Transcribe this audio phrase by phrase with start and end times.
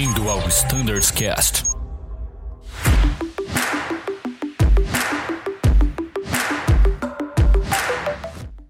[0.00, 1.62] Bem-vindo ao Standards Cast.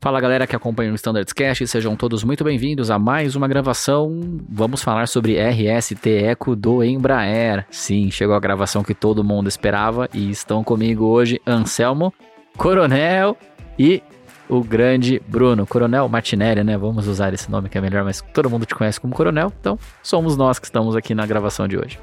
[0.00, 4.40] Fala galera que acompanha o Standards Cast, sejam todos muito bem-vindos a mais uma gravação.
[4.48, 7.64] Vamos falar sobre RST Eco do Embraer.
[7.70, 12.12] Sim, chegou a gravação que todo mundo esperava e estão comigo hoje Anselmo,
[12.56, 13.36] Coronel
[13.78, 14.02] e
[14.50, 16.76] o grande Bruno, Coronel Martinelli, né?
[16.76, 19.78] Vamos usar esse nome que é melhor, mas todo mundo te conhece como Coronel, então
[20.02, 21.98] somos nós que estamos aqui na gravação de hoje.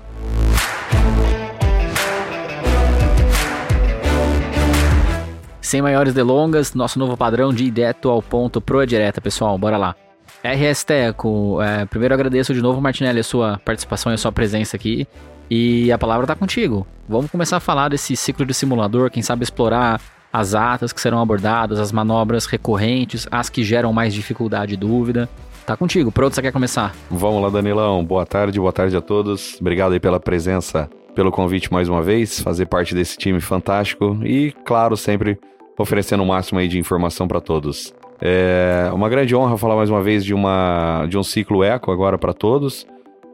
[5.61, 9.95] Sem maiores delongas, nosso novo padrão de direto ao ponto pro direta, pessoal, bora lá.
[10.41, 14.77] RS Teco, é, primeiro agradeço de novo, Martinelli, a sua participação e a sua presença
[14.77, 15.05] aqui.
[15.49, 16.88] E a palavra tá contigo.
[17.07, 19.99] Vamos começar a falar desse ciclo de simulador, quem sabe explorar
[20.37, 25.27] as atas que serão abordadas, as manobras recorrentes, as que geram mais dificuldade e dúvida.
[25.66, 26.95] Tá contigo, pronto, você quer começar?
[27.09, 28.05] Vamos lá, Danilão.
[28.05, 29.57] Boa tarde, boa tarde a todos.
[29.59, 34.53] Obrigado aí pela presença, pelo convite mais uma vez, fazer parte desse time fantástico e,
[34.63, 35.39] claro, sempre
[35.75, 37.91] oferecendo o máximo aí de informação para todos.
[38.22, 42.16] É uma grande honra falar mais uma vez de, uma, de um ciclo eco agora
[42.16, 42.85] para todos.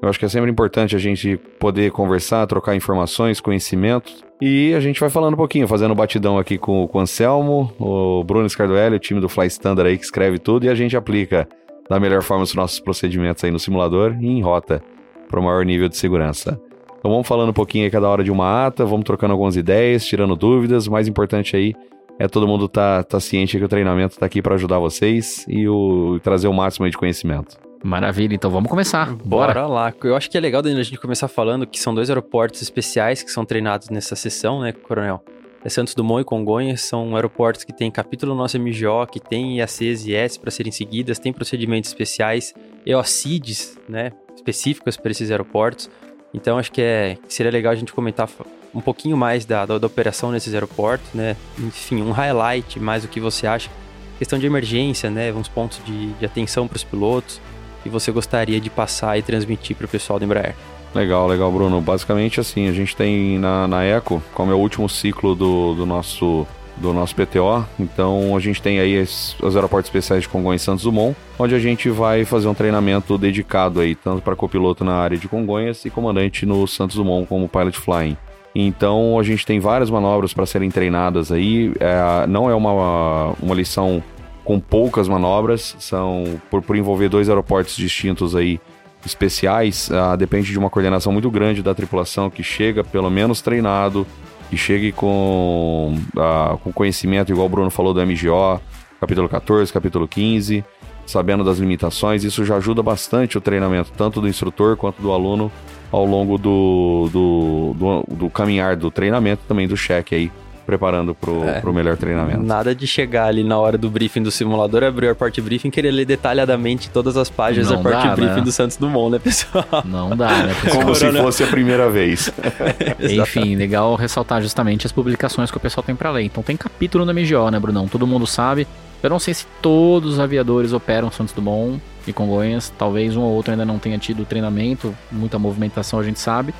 [0.03, 4.21] Eu acho que é sempre importante a gente poder conversar, trocar informações, conhecimentos.
[4.41, 8.21] E a gente vai falando um pouquinho, fazendo batidão aqui com, com o Anselmo, o
[8.21, 11.47] Bruno Scardoelli, o time do Fly Standard aí que escreve tudo e a gente aplica
[11.89, 14.83] da melhor forma os nossos procedimentos aí no simulador e em rota
[15.29, 16.59] para o maior nível de segurança.
[16.99, 20.05] Então vamos falando um pouquinho aí cada hora de uma ata, vamos trocando algumas ideias,
[20.05, 20.85] tirando dúvidas.
[20.85, 21.73] O mais importante aí
[22.19, 25.67] é todo mundo tá, tá ciente que o treinamento está aqui para ajudar vocês e
[25.67, 27.57] o, trazer o máximo de conhecimento.
[27.83, 29.13] Maravilha, então vamos começar.
[29.13, 29.53] Bora.
[29.53, 29.93] Bora lá.
[30.03, 33.21] Eu acho que é legal, Danilo, a gente começar falando que são dois aeroportos especiais
[33.21, 35.21] que são treinados nessa sessão, né, Coronel?
[35.65, 39.59] É Santos Dumont e Congonhas são aeroportos que têm capítulo no nosso MGO, que tem
[39.59, 42.53] IACs e S para serem seguidas, tem procedimentos especiais,
[42.85, 45.89] EOCIDs, né, específicas para esses aeroportos.
[46.33, 48.27] Então acho que, é, seria legal a gente comentar
[48.73, 51.37] um pouquinho mais da, da, da, operação nesses aeroportos, né?
[51.59, 53.69] Enfim, um highlight mais o que você acha.
[54.17, 55.31] Questão de emergência, né?
[55.31, 57.39] Uns pontos de, de atenção para os pilotos
[57.83, 60.55] que você gostaria de passar e transmitir para o pessoal do Embraer.
[60.95, 61.81] Legal, legal, Bruno.
[61.81, 65.85] Basicamente assim, a gente tem na, na Eco, como é o último ciclo do, do
[65.85, 66.47] nosso
[66.77, 67.65] do nosso PTO.
[67.79, 71.55] Então a gente tem aí os, os aeroportos especiais de Congonhas e Santos Dumont, onde
[71.55, 75.85] a gente vai fazer um treinamento dedicado aí, tanto para copiloto na área de Congonhas
[75.85, 78.17] e comandante no Santos Dumont como pilot flying.
[78.55, 81.73] Então a gente tem várias manobras para serem treinadas aí.
[81.79, 84.03] É, não é uma, uma lição
[84.43, 88.59] com poucas manobras, são por, por envolver dois aeroportos distintos aí
[89.05, 94.07] especiais, uh, depende de uma coordenação muito grande da tripulação que chega pelo menos treinado,
[94.53, 98.61] que chegue com, uh, com conhecimento, igual o Bruno falou do MGO,
[99.01, 100.63] capítulo 14, capítulo 15,
[101.07, 105.51] sabendo das limitações, isso já ajuda bastante o treinamento, tanto do instrutor quanto do aluno,
[105.91, 110.31] ao longo do, do, do, do caminhar do treinamento, também do cheque aí
[110.65, 112.43] preparando pro, é, pro melhor treinamento.
[112.43, 115.71] Nada de chegar ali na hora do briefing do simulador, abrir o airport briefing e
[115.71, 118.41] querer ler detalhadamente todas as páginas do airport dá, briefing né?
[118.41, 119.65] do Santos Dumont, né, pessoal?
[119.85, 120.83] Não dá, né, pessoal?
[120.83, 122.31] Como se fosse a primeira vez.
[122.99, 126.23] Enfim, legal ressaltar justamente as publicações que o pessoal tem para ler.
[126.23, 127.87] Então tem capítulo na MGO, né, Brunão?
[127.87, 128.67] Todo mundo sabe.
[129.01, 132.71] Eu não sei se todos os aviadores operam Santos Dumont e Congonhas.
[132.77, 136.53] Talvez um ou outro ainda não tenha tido treinamento, muita movimentação a gente sabe.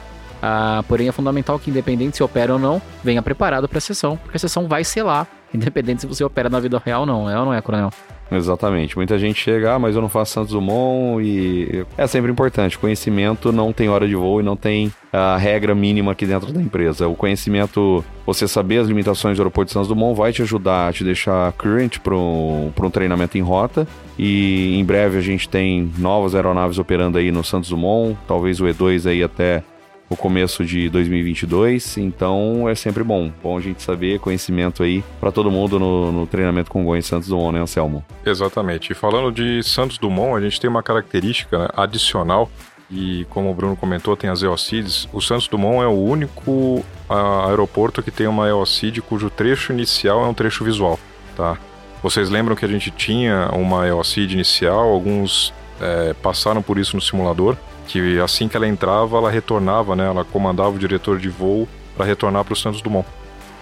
[0.46, 4.18] Ah, porém, é fundamental que, independente se opera ou não, venha preparado para a sessão,
[4.18, 7.30] porque a sessão vai ser lá, independente se você opera na vida real ou não.
[7.30, 7.92] É ou não é, Coronel?
[8.30, 8.98] Exatamente.
[8.98, 12.78] Muita gente chega, ah, mas eu não faço Santos Dumont e é sempre importante.
[12.78, 16.62] Conhecimento não tem hora de voo e não tem a regra mínima aqui dentro da
[16.62, 17.08] empresa.
[17.08, 20.94] O conhecimento, você saber as limitações do aeroporto de Santos Dumont vai te ajudar a
[20.94, 23.88] te deixar current para um, um treinamento em rota.
[24.18, 28.66] E em breve a gente tem novas aeronaves operando aí no Santos Dumont, talvez o
[28.66, 29.64] E2 aí até
[30.10, 33.32] o começo de 2022, então é sempre bom.
[33.42, 37.30] Bom a gente saber, conhecimento aí para todo mundo no, no, treinamento com Goi Santos
[37.30, 38.04] Dumont, né, Anselmo?
[38.26, 38.92] Exatamente.
[38.92, 42.50] E falando de Santos Dumont, a gente tem uma característica adicional
[42.92, 45.08] e como o Bruno comentou, tem as EOCIDs.
[45.12, 50.24] O Santos Dumont é o único a, aeroporto que tem uma EOCID cujo trecho inicial
[50.24, 51.00] é um trecho visual,
[51.36, 51.58] tá?
[52.04, 57.02] Vocês lembram que a gente tinha uma EOCID inicial, alguns é, passaram por isso no
[57.02, 57.58] simulador,
[57.88, 60.06] que assim que ela entrava, ela retornava, né?
[60.06, 63.08] Ela comandava o diretor de voo para retornar para o Santos Dumont.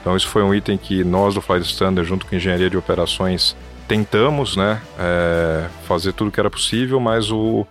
[0.01, 2.77] Então isso foi um item que nós do Flight Standard, junto com a engenharia de
[2.77, 3.55] operações,
[3.87, 7.67] tentamos, né, é, fazer tudo que era possível, mas o,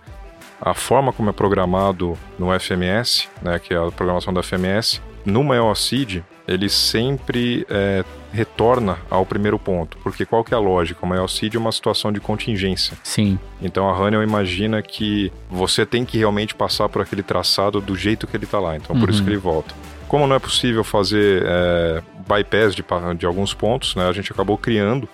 [0.61, 5.55] a forma como é programado no FMS, né, que é a programação da FMS, numa
[5.55, 9.97] EOCID, ele sempre é, retorna ao primeiro ponto.
[10.03, 11.05] Porque qual que é a lógica?
[11.05, 12.97] Uma EOCID é uma situação de contingência.
[13.03, 13.37] Sim.
[13.61, 18.27] Então a Haniel imagina que você tem que realmente passar por aquele traçado do jeito
[18.27, 18.75] que ele está lá.
[18.75, 19.25] Então por isso Uhum.
[19.25, 19.75] que ele volta.
[20.07, 22.83] Como não é possível fazer é, bypass de,
[23.17, 25.07] de alguns pontos, né, a gente acabou criando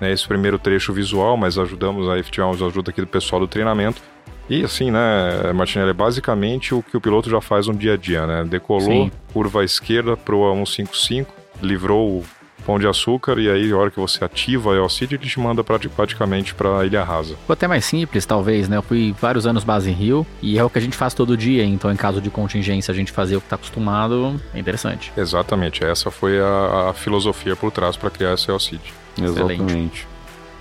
[0.00, 4.00] né, esse primeiro trecho visual, mas ajudamos aí, tivemos ajuda aqui do pessoal do treinamento.
[4.48, 7.96] E assim, né, Martinelli, é basicamente o que o piloto já faz no dia a
[7.96, 8.44] dia, né?
[8.44, 9.10] Decolou, Sim.
[9.32, 12.24] curva à esquerda pro 155, livrou o
[12.64, 15.64] pão de açúcar e aí a hora que você ativa a EOCID, ele te manda
[15.64, 17.34] prati- praticamente para Ilha Rasa.
[17.48, 18.76] Ou até mais simples, talvez, né?
[18.76, 21.34] Eu fui vários anos base em Rio e é o que a gente faz todo
[21.36, 25.10] dia, então em caso de contingência a gente fazer o que tá acostumado, é interessante.
[25.16, 28.80] Exatamente, essa foi a, a filosofia por trás para criar essa EOCID.
[29.16, 29.62] Excelente.
[29.62, 30.08] Exatamente.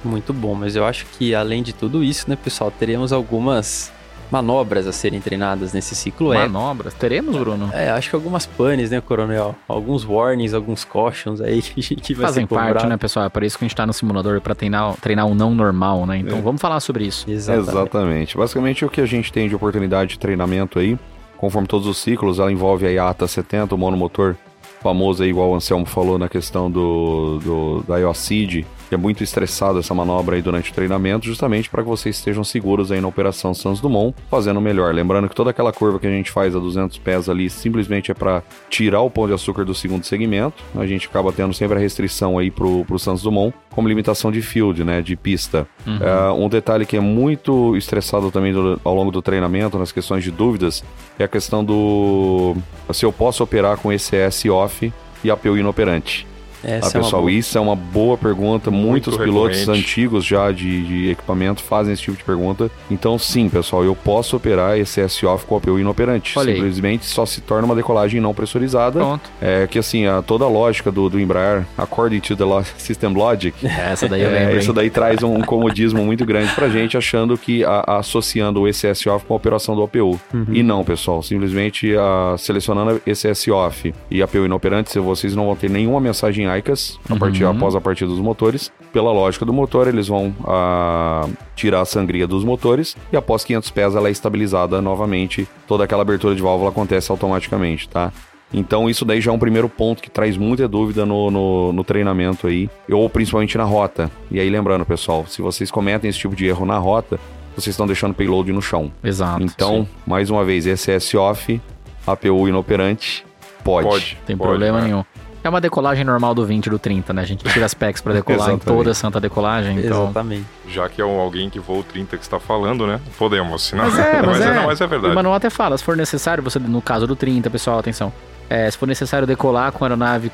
[0.08, 3.92] Muito bom, mas eu acho que além de tudo isso, né, pessoal, teremos algumas
[4.32, 7.70] manobras a serem treinadas nesse ciclo é Manobras, teremos, Bruno?
[7.74, 9.56] É, acho que algumas panes, né, coronel?
[9.68, 13.26] Alguns warnings, alguns cautions aí que, que vai Fazem ser parte, né, pessoal?
[13.26, 16.06] É por isso que a gente tá no simulador pra treinar, treinar um não normal,
[16.06, 16.18] né?
[16.18, 16.42] Então É.
[16.42, 17.30] vamos falar sobre isso.
[17.30, 17.70] Exatamente.
[17.70, 18.38] Exatamente.
[18.38, 20.98] Basicamente o que a gente tem de oportunidade de treinamento aí,
[21.38, 24.36] conforme todos os ciclos, ela envolve aí a ATA 70, o monomotor
[24.82, 29.24] famoso aí, igual o Anselmo falou na questão do, do da IOCID, que é muito
[29.24, 33.08] estressado essa manobra aí durante o treinamento, justamente para que vocês estejam seguros aí na
[33.08, 34.94] operação Santos Dumont, fazendo melhor.
[34.94, 38.14] Lembrando que toda aquela curva que a gente faz a 200 pés ali simplesmente é
[38.14, 40.64] para tirar o pão de açúcar do segundo segmento.
[40.76, 44.42] A gente acaba tendo sempre a restrição aí pro, pro Santos Dumont, como limitação de
[44.42, 45.68] field, né, de pista.
[45.86, 46.00] Uhum.
[46.02, 50.24] É, um detalhe que é muito estressado também do- ao longo do treinamento, nas questões
[50.24, 50.84] de dúvidas,
[51.20, 52.56] é a questão do
[52.94, 54.92] se eu posso operar com ECS off
[55.24, 56.26] e APU inoperante.
[56.64, 57.32] Essa Ah, é uma pessoal, boa.
[57.32, 58.72] isso é uma boa pergunta.
[58.72, 59.80] Muito Muitos pilotos recorrente.
[59.86, 62.70] antigos já de, de equipamento fazem esse tipo de pergunta.
[62.90, 66.38] Então, sim, pessoal, eu posso operar ECS off com APU inoperante.
[66.40, 66.56] Aí.
[66.56, 69.00] Simplesmente só se torna uma decolagem não pressurizada.
[69.00, 69.30] Pronto.
[69.42, 73.14] É que assim, a, toda a lógica do, do Embraer, according to the lo- system
[73.14, 74.58] logic, Essa daí eu é, lembro.
[74.58, 74.76] isso hein?
[74.76, 79.26] daí traz um comodismo muito grande pra gente, achando que a- associando o ECS off
[79.26, 80.20] com a operação do APU.
[80.52, 85.56] E não, pessoal, simplesmente a, selecionando ECS off e APU inoperante, se vocês não vão
[85.56, 87.52] ter nenhuma mensagem ICAS a partir, Uhum.
[87.52, 88.72] após a partida dos motores.
[88.94, 93.70] Pela lógica do motor, eles vão ah, tirar a sangria dos motores e após 500
[93.72, 95.48] pés ela é estabilizada novamente.
[95.68, 98.12] Toda aquela abertura de válvula acontece automaticamente, tá?
[98.54, 101.84] Então isso daí já é um primeiro ponto que traz muita dúvida no, no, no
[101.84, 104.10] treinamento aí, ou principalmente na rota.
[104.32, 107.20] E aí lembrando, pessoal, se vocês cometem esse tipo de erro na rota,
[107.56, 108.92] vocês estão deixando o payload no chão.
[109.04, 109.44] Exato.
[109.44, 111.60] Então, mais uma vez, ECS off,
[112.06, 113.26] APU inoperante,
[113.64, 113.88] pode.
[113.88, 114.18] Pode.
[114.26, 114.86] Tem pode, problema né?
[114.88, 115.04] nenhum.
[115.44, 117.22] É uma decolagem normal do 20 e do 30, né?
[117.22, 120.06] A gente tira as packs pra decolar em toda a santa decolagem, então...
[120.06, 120.46] Exatamente.
[120.68, 123.00] Já que é um- alguém que voa o 30 que está falando, né?
[123.18, 123.86] Podemos, senão...
[123.86, 124.54] Mas é, mas é.
[124.54, 125.16] não, mas é O verdade.
[125.16, 128.12] manual até fala, se for necessário, você, no caso do 30, pessoal, atenção.
[128.50, 130.32] É, se for necessário decolar com a aeronave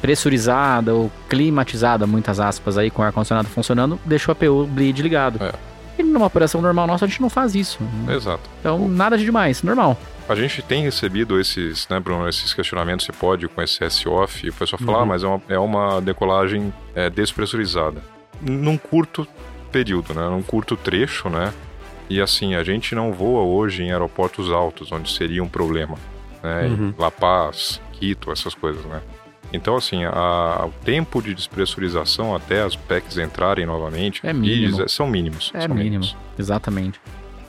[0.00, 5.42] pressurizada ou climatizada, muitas aspas aí, com o ar-condicionado funcionando, deixa o APU bleed ligado.
[5.42, 5.52] É.
[5.98, 7.78] E numa operação normal nossa, a gente não faz isso.
[8.08, 8.42] Exato.
[8.60, 9.96] Então, nada de demais, normal.
[10.28, 14.50] A gente tem recebido esses, né, Bruno, esses questionamentos se pode com esse S-off, e
[14.50, 15.02] o pessoal fala, Uhum.
[15.02, 18.02] ah, mas é uma, é uma decolagem é, despressurizada.
[18.40, 19.26] Num curto
[19.70, 21.52] período, né, num curto trecho, né,
[22.10, 25.96] e assim, a gente não voa hoje em aeroportos altos, onde seria um problema,
[26.42, 26.94] né, Uhum.
[26.98, 29.00] La Paz, Quito, essas coisas, né.
[29.52, 34.88] Então, assim, a- o tempo de despressurização até as PECs entrarem novamente, É mínimo.
[34.88, 35.52] são mínimos.
[35.54, 35.84] É são mínimo.
[35.84, 36.16] mínimos.
[36.36, 37.00] Exatamente.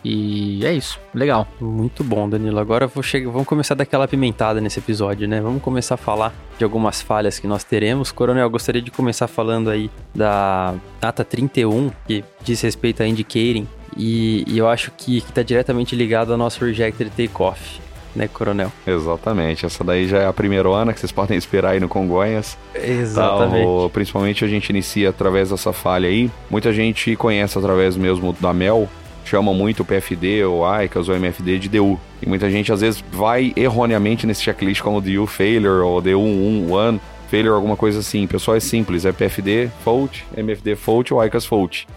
[0.03, 0.99] E é isso.
[1.13, 1.47] Legal.
[1.59, 2.59] Muito bom, Danilo.
[2.59, 5.41] Agora chegar, vamos começar daquela apimentada nesse episódio, né?
[5.41, 8.11] Vamos começar a falar de algumas falhas que nós teremos.
[8.11, 13.67] Coronel, eu gostaria de começar falando aí da data 31, que diz respeito a indicating,
[13.95, 17.79] e, e eu acho que está diretamente ligado ao nosso rejected takeoff,
[18.15, 18.71] né, Coronel?
[18.85, 22.57] Exatamente, essa daí já é a primeira ana que vocês podem esperar aí no Congonhas.
[22.75, 23.63] Exatamente.
[23.65, 26.29] Tá, o- principalmente a gente inicia através dessa falha aí.
[26.49, 28.87] Muita gente conhece através mesmo da Mel,
[29.27, 31.99] chama muito o PFD, ou ICAS, ou MFD de DU.
[32.21, 37.53] E muita gente às vezes vai erroneamente nesse checklist como DU failure ou DU11 failure,
[37.53, 38.25] alguma coisa assim.
[38.25, 41.87] Pessoal, é simples, é PFD fault, MFD fault ou ICAS fault.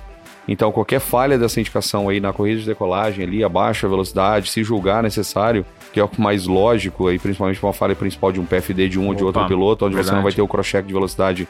[0.49, 4.65] Então, qualquer falha dessa indicação aí na corrida de decolagem ali, abaixo a velocidade, se
[4.65, 8.45] julgar necessário, que é o mais lógico aí, principalmente para uma falha principal de um
[8.45, 10.25] PFD de um ou de outro Opa, piloto, onde você não verdade.
[10.25, 11.49] vai ter o cross-check de velocidade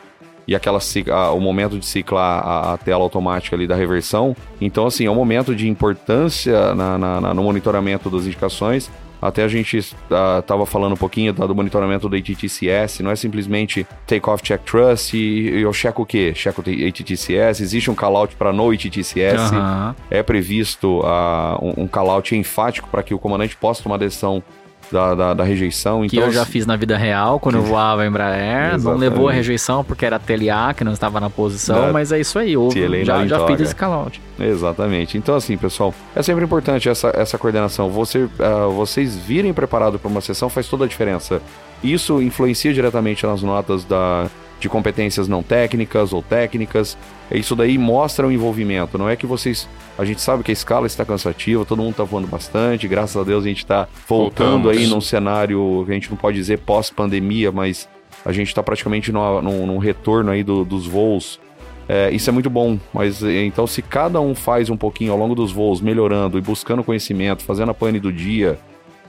[0.50, 0.80] e aquela
[1.12, 4.34] a- o momento de ciclar a, a tela automática ali da reversão.
[4.60, 8.90] Então, assim, é um momento de importância na- na- na- no monitoramento das indicações.
[9.22, 13.86] Até a gente estava falando um pouquinho da- do monitoramento do ATTCS, não é simplesmente
[14.06, 16.32] take-off check trust e, eu checo o quê?
[16.34, 19.94] Checo o ATTCS, existe um callout para no ATTCS, Aham.
[20.10, 24.42] é previsto ah, um, um callout enfático para que o comandante possa tomar decisão
[24.90, 26.06] da, da, da rejeição.
[26.06, 28.70] Que então, eu já fiz na vida real, quando eu voava Embraer.
[28.70, 29.00] Não Exatamente.
[29.00, 31.92] levou a rejeição porque era TLA, que não estava na posição, Não.
[31.92, 32.56] mas é isso aí.
[32.56, 34.20] Houve, TLA já, não já fiz esse call-out.
[34.38, 35.18] Exatamente.
[35.18, 37.90] Então, assim, pessoal, é sempre importante essa, essa coordenação.
[37.90, 41.40] Você, ah, vocês virem preparados para uma sessão faz toda a diferença.
[41.82, 44.26] Isso influencia diretamente nas notas da,
[44.60, 46.96] de competências não técnicas ou técnicas.
[47.32, 48.96] Isso daí mostra o envolvimento.
[48.98, 49.68] Não é que vocês.
[49.98, 52.86] A gente sabe que a escala está cansativa, todo mundo está voando bastante.
[52.86, 54.76] Graças a Deus a gente está voltando Voltamos.
[54.78, 57.88] aí num cenário que a gente não pode dizer pós-pandemia, mas
[58.24, 61.40] a gente está praticamente no, num, num retorno aí do- dos voos
[61.88, 65.18] é, isso é muito bom, mas é, então se cada um faz um pouquinho ao
[65.18, 68.60] longo dos voos, melhorando e buscando conhecimento, fazendo a pane do dia,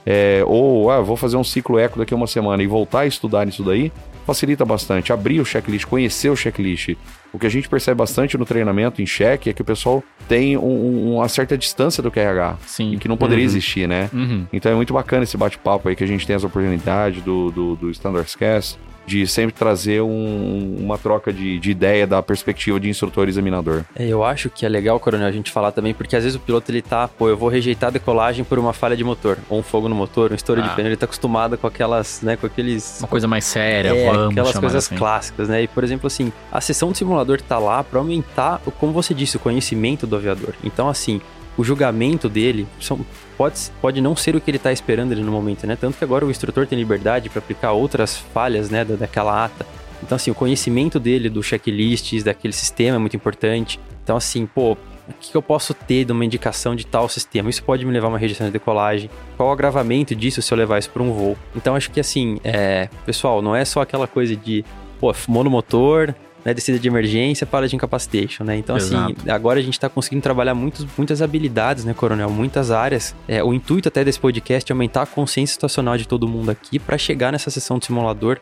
[0.04, 3.06] é, ou ah, vou fazer um ciclo eco daqui a uma semana e voltar a
[3.06, 3.92] estudar nisso daí,
[4.26, 5.12] facilita bastante.
[5.12, 6.96] Abrir o checklist, conhecer o checklist.
[7.32, 10.56] O que a gente percebe bastante no treinamento em cheque é que o pessoal tem
[10.56, 12.92] um- um- uma certa distância do QRH, Sim.
[12.94, 13.50] e que não poderia Uhum.
[13.50, 14.10] existir, né?
[14.12, 14.46] Uhum.
[14.52, 17.76] Então é muito bacana esse bate-papo aí que a gente tem as oportunidades do, do,
[17.76, 22.88] do Standards Cast de sempre trazer um- uma troca de, de ideia da perspectiva de
[22.88, 23.84] instrutor examinador.
[23.96, 26.40] É, eu acho que é legal, Coronel, a gente falar também, porque às vezes o
[26.40, 29.58] piloto ele tá, pô, eu vou rejeitar a decolagem por uma falha de motor, ou
[29.58, 30.68] um fogo no motor, um estouro Ah.
[30.68, 34.10] de pneu, ele tá acostumado com aquelas, né, com aqueles Uma coisa mais séria, é,
[34.12, 34.96] vamos aquelas coisas assim.
[34.96, 35.62] clássicas, né?
[35.62, 39.36] E, por exemplo, assim, a sessão de simulador tá lá para aumentar, como você disse,
[39.36, 40.54] o conhecimento do aviador.
[40.62, 41.20] Então, assim,
[41.56, 43.00] o julgamento dele são,
[43.36, 45.76] pode, pode não ser o que ele tá esperando ali no momento, né?
[45.76, 49.66] Tanto que agora o instrutor tem liberdade para aplicar outras falhas, né, da, daquela ata.
[50.02, 53.78] Então, assim, o conhecimento dele do checklists, daquele sistema é muito importante.
[54.02, 57.50] Então, assim, pô, o que que eu posso ter de uma indicação de tal sistema?
[57.50, 59.08] Isso pode me levar a uma rejeição de decolagem.
[59.36, 61.36] Qual o agravamento disso se eu levar isso para um voo?
[61.54, 64.64] Então, acho que assim, é, pessoal, não é só aquela coisa de,
[64.98, 66.14] pô, monomotor,
[66.44, 68.56] né, descida de emergência, para de incapacitation, né?
[68.56, 69.30] Então, assim, Exato.
[69.30, 72.30] agora a gente está conseguindo trabalhar muitos, muitas habilidades, né, Coronel?
[72.30, 73.14] Muitas áreas.
[73.28, 76.78] É, o intuito até desse podcast é aumentar a consciência situacional de todo mundo aqui
[76.78, 78.40] para chegar nessa sessão de simulador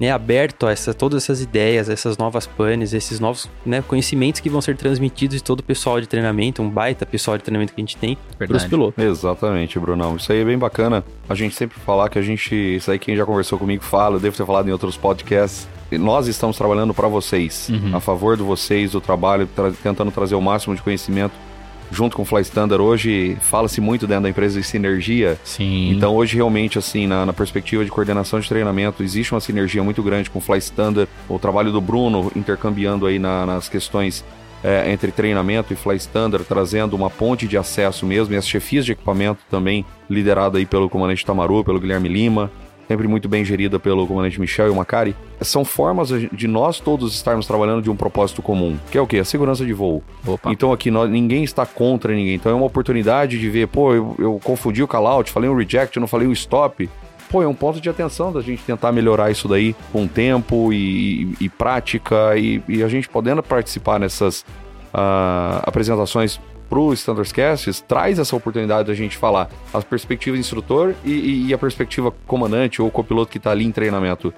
[0.00, 4.48] né, aberto a essa, todas essas ideias, essas novas panes, esses novos né, conhecimentos que
[4.50, 7.80] vão ser transmitidos de todo o pessoal de treinamento, um baita pessoal de treinamento que
[7.80, 9.02] a gente tem para os pilotos.
[9.04, 10.16] Exatamente, Brunão.
[10.16, 11.04] Isso aí é bem bacana.
[11.28, 12.54] A gente sempre falar que a gente.
[12.54, 15.68] Isso aí quem já conversou comigo fala, eu devo ter falado em outros podcasts.
[15.92, 17.94] Nós estamos trabalhando para vocês, Uhum.
[17.94, 21.34] a favor de vocês, do trabalho, tra- tentando trazer o máximo de conhecimento
[21.92, 22.82] junto com o Fly Standard.
[22.82, 25.38] Hoje fala-se muito dentro da empresa de sinergia.
[25.44, 25.90] Sim.
[25.92, 30.02] Então hoje realmente assim na, na perspectiva de coordenação de treinamento existe uma sinergia muito
[30.02, 34.24] grande com o Fly Standard, o trabalho do Bruno intercambiando aí na- nas questões
[34.64, 38.84] é, entre treinamento e Fly Standard, trazendo uma ponte de acesso mesmo e as chefias
[38.84, 42.48] de equipamento também liderada aí pelo comandante Tamaru, pelo Guilherme Lima,
[42.92, 45.16] sempre muito bem gerida pelo comandante Michel e o Macari.
[45.40, 49.18] São formas de nós todos estarmos trabalhando de um propósito comum, que é o quê?
[49.18, 50.02] A segurança de voo.
[50.26, 50.52] Opa.
[50.52, 52.34] Então aqui nós- ninguém está contra ninguém.
[52.34, 55.98] Então é uma oportunidade de ver, pô, eu, eu confundi o call-out, falei um reject,
[55.98, 56.88] não falei um stop.
[57.30, 61.22] Pô, é um ponto de atenção da gente tentar melhorar isso daí com tempo e,
[61.22, 64.44] e- e prática e, e a gente podendo participar nessas
[64.92, 66.38] ah, apresentações
[66.72, 71.52] pro Standards Casts, traz essa oportunidade da gente falar a perspectiva instrutor e, e- e
[71.52, 74.32] a perspectiva comandante ou copiloto que está ali em treinamento.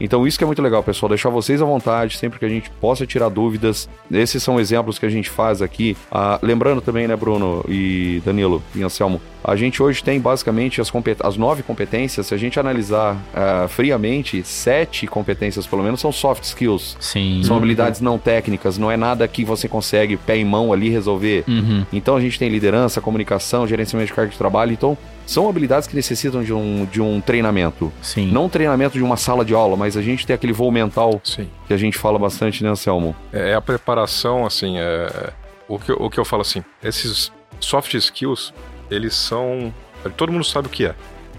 [0.00, 2.70] Então isso que é muito legal, pessoal, deixar vocês à vontade, sempre que a gente
[2.80, 3.88] possa tirar dúvidas.
[4.10, 5.96] Esses são exemplos que a gente faz aqui.
[6.10, 10.90] Ah, lembrando também, né, Bruno e Danilo e Anselmo, a gente hoje tem basicamente as,
[11.22, 12.26] as nove competências.
[12.26, 16.96] Se a gente analisar ah, friamente, sete competências pelo menos são soft skills.
[16.98, 17.42] Sim.
[17.44, 21.44] São habilidades não técnicas, não é nada que você consegue pé em mão ali resolver.
[21.46, 21.84] Uhum.
[21.92, 24.72] Então a gente tem liderança, comunicação, gerenciamento de carga de trabalho.
[24.72, 24.96] Então
[25.30, 27.92] são habilidades que necessitam de um, de um treinamento.
[28.02, 28.32] Sim.
[28.32, 31.20] Não um treinamento de uma sala de aula, mas a gente tem aquele voo mental
[31.22, 31.48] Sim.
[31.68, 33.14] que a gente fala bastante, né, Anselmo?
[33.32, 35.32] É a preparação, assim, é...
[35.68, 38.52] o, que, eu- o que eu falo assim, esses soft skills,
[38.90, 39.72] eles são.
[40.16, 40.94] Todo mundo sabe o que é,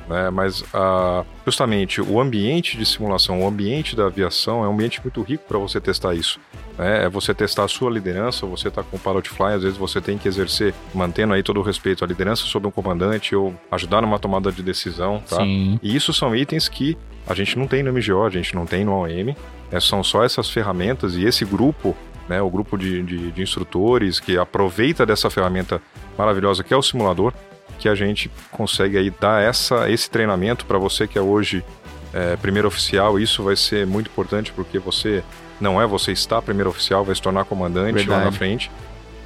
[0.07, 0.29] né?
[0.29, 5.21] Mas ah, justamente o ambiente de simulação, o ambiente da aviação é um ambiente muito
[5.21, 6.39] rico para você testar isso.
[6.81, 7.05] Né?
[7.05, 10.01] É você testar a sua liderança, você tá com o pilot fly, às vezes você
[10.01, 14.01] tem que exercer, mantendo aí todo o respeito, a liderança sobre um comandante ou ajudar
[14.01, 15.35] numa tomada de decisão, tá?
[15.35, 15.79] Sim.
[15.83, 16.97] E isso são itens que
[17.27, 19.35] a gente não tem no MGO, a gente não tem no OM.
[19.71, 19.79] né?
[19.79, 21.95] São só essas ferramentas e esse grupo,
[22.27, 25.79] né, o grupo de, de, de instrutores que aproveita dessa ferramenta
[26.17, 27.31] maravilhosa que é o simulador,
[27.77, 31.63] que a gente consegue aí dar essa, esse treinamento para você que é hoje
[32.11, 33.19] é, primeiro oficial.
[33.19, 35.23] Isso vai ser muito importante porque você
[35.61, 38.25] não é, você está primeiro oficial, vai se tornar comandante lá Verdade.
[38.25, 38.71] na frente.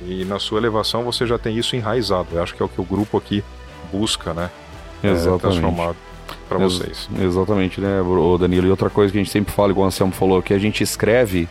[0.05, 2.27] E na sua elevação você já tem isso enraizado.
[2.33, 3.43] Eu acho que é o que o grupo aqui
[3.91, 4.49] busca, né?
[5.03, 5.93] é, transformar
[6.49, 7.09] para Ex- vocês.
[7.21, 8.01] Exatamente, né,
[8.39, 8.67] Danilo?
[8.67, 10.83] E outra coisa que a gente sempre fala, igual o Anselmo falou, que a gente
[10.83, 11.47] escreve,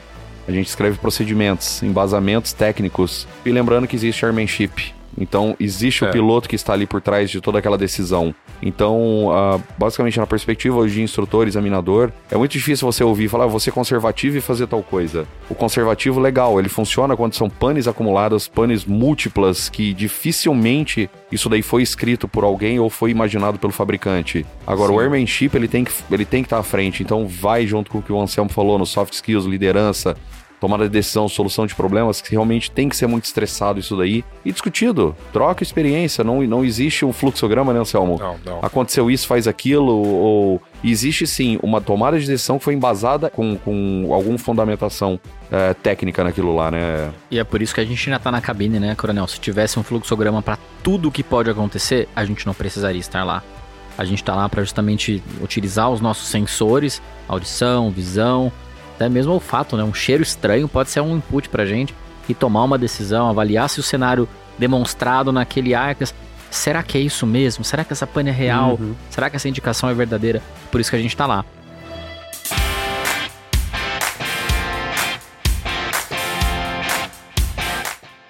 [0.46, 3.26] a gente escreve procedimentos, embasamentos técnicos.
[3.46, 4.92] E lembrando que existe airmanship.
[5.16, 6.10] Então, existe o É.
[6.10, 8.34] piloto que está ali por trás de toda aquela decisão.
[8.66, 13.44] Então, uh, basicamente, na perspectiva hoje de instrutor, examinador, é muito difícil você ouvir falar,
[13.44, 15.26] ah, você é conservativo e fazer tal coisa.
[15.50, 21.60] O conservativo, legal, ele funciona quando são panes acumuladas, panes múltiplas, que dificilmente isso daí
[21.60, 24.46] foi escrito por alguém ou foi imaginado pelo fabricante.
[24.66, 24.96] Agora, Sim.
[24.96, 27.90] o airmanship, ele tem que ele tem que estar tá à frente, então vai junto
[27.90, 30.16] com o que o Anselmo falou no soft skills, liderança,
[30.60, 34.24] tomada de decisão, solução de problemas, que realmente tem que ser muito estressado isso daí
[34.44, 35.14] e discutido.
[35.32, 38.18] Troca experiência, não, não existe um fluxograma, né, Anselmo?
[38.18, 38.58] Não, não.
[38.62, 43.56] Aconteceu isso, faz aquilo, ou existe sim uma tomada de decisão que foi embasada com,
[43.56, 45.18] com alguma fundamentação
[45.50, 47.12] é, técnica naquilo lá, né?
[47.30, 49.26] E é por isso que a gente ainda tá na cabine, né, Coronel?
[49.26, 53.42] Se tivesse um fluxograma para tudo que pode acontecer, a gente não precisaria estar lá.
[53.96, 58.50] A gente está lá para justamente utilizar os nossos sensores, audição, visão,
[58.94, 59.82] até mesmo o olfato, né?
[59.82, 61.94] Um cheiro estranho pode ser um input pra gente
[62.28, 66.14] e tomar uma decisão, avaliar se o cenário demonstrado naquele Arcas,
[66.50, 67.64] será que é isso mesmo?
[67.64, 68.78] Será que essa pane é real?
[68.80, 68.94] Uhum.
[69.10, 70.40] Será que essa indicação é verdadeira?
[70.70, 71.44] Por isso que a gente tá lá.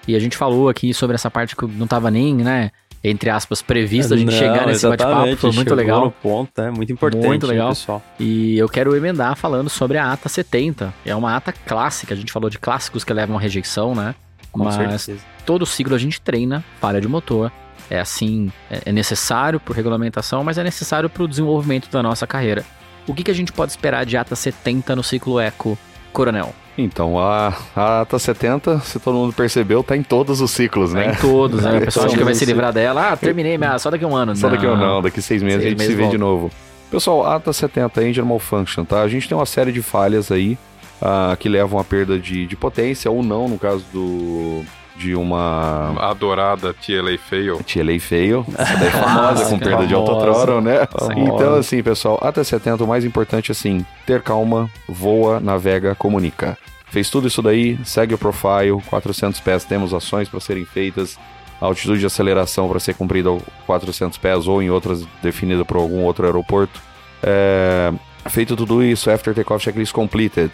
[0.07, 2.71] E a gente falou aqui sobre essa parte que não tava nem, né?
[3.05, 5.37] Entre aspas, previsto a gente Não, chegar nesse bate-papo.
[5.37, 6.07] Foi muito legal.
[6.07, 7.27] No ponto, é muito importante.
[7.27, 7.69] Muito legal.
[7.69, 8.03] Pessoal.
[8.19, 10.93] E eu quero emendar falando sobre a ata 70.
[11.05, 14.15] É uma ata clássica, a gente falou de clássicos que levam a rejeição, né?
[14.51, 15.21] Com Mas certeza.
[15.45, 17.53] todo ciclo a gente treina falha de motor.
[17.91, 22.27] É assim, é, é necessário por regulamentação, mas é necessário para o desenvolvimento da nossa
[22.27, 22.65] carreira.
[23.07, 25.77] O que, que a gente pode esperar de ata 70 no ciclo Eco,
[26.11, 26.55] Coronel?
[26.77, 31.05] Então, a, a ATA 70, se todo mundo percebeu, tá em todos os ciclos, né?
[31.05, 31.79] Tá em todos, né?
[31.79, 33.13] O pessoal acha que vai se livrar dela.
[33.13, 34.35] Ah, terminei, minha, só daqui a um ano.
[34.35, 34.55] Só não.
[34.55, 36.17] daqui a um ano, daqui seis meses seis a gente meses se vê volta.
[36.17, 36.51] de novo.
[36.91, 39.03] Pessoal, ATA 70, Engine Malfunction, tá?
[39.03, 40.59] A gente tem uma série de falhas aí
[41.01, 44.65] uh, que levam a perda de, de potência ou não, no caso do
[44.97, 45.95] de uma.
[46.01, 47.59] Adorada TLA Fail.
[47.65, 48.47] TLA Fail.
[48.57, 50.87] Essa daí é famosa, com perda de autothrottle, né?
[50.87, 51.21] Famosa.
[51.21, 56.57] Então, assim, pessoal, até 70, o mais importante, assim, ter calma, voa, navega, comunica.
[56.87, 61.19] Fez tudo isso daí, segue o profile, 400 pés, temos ações para serem feitas,
[61.61, 63.31] a altitude de aceleração para ser cumprida
[63.67, 66.81] 400 pés ou em outras definida por algum outro aeroporto.
[67.21, 67.93] É,
[68.29, 70.53] feito tudo isso, after takeoff checklist completed.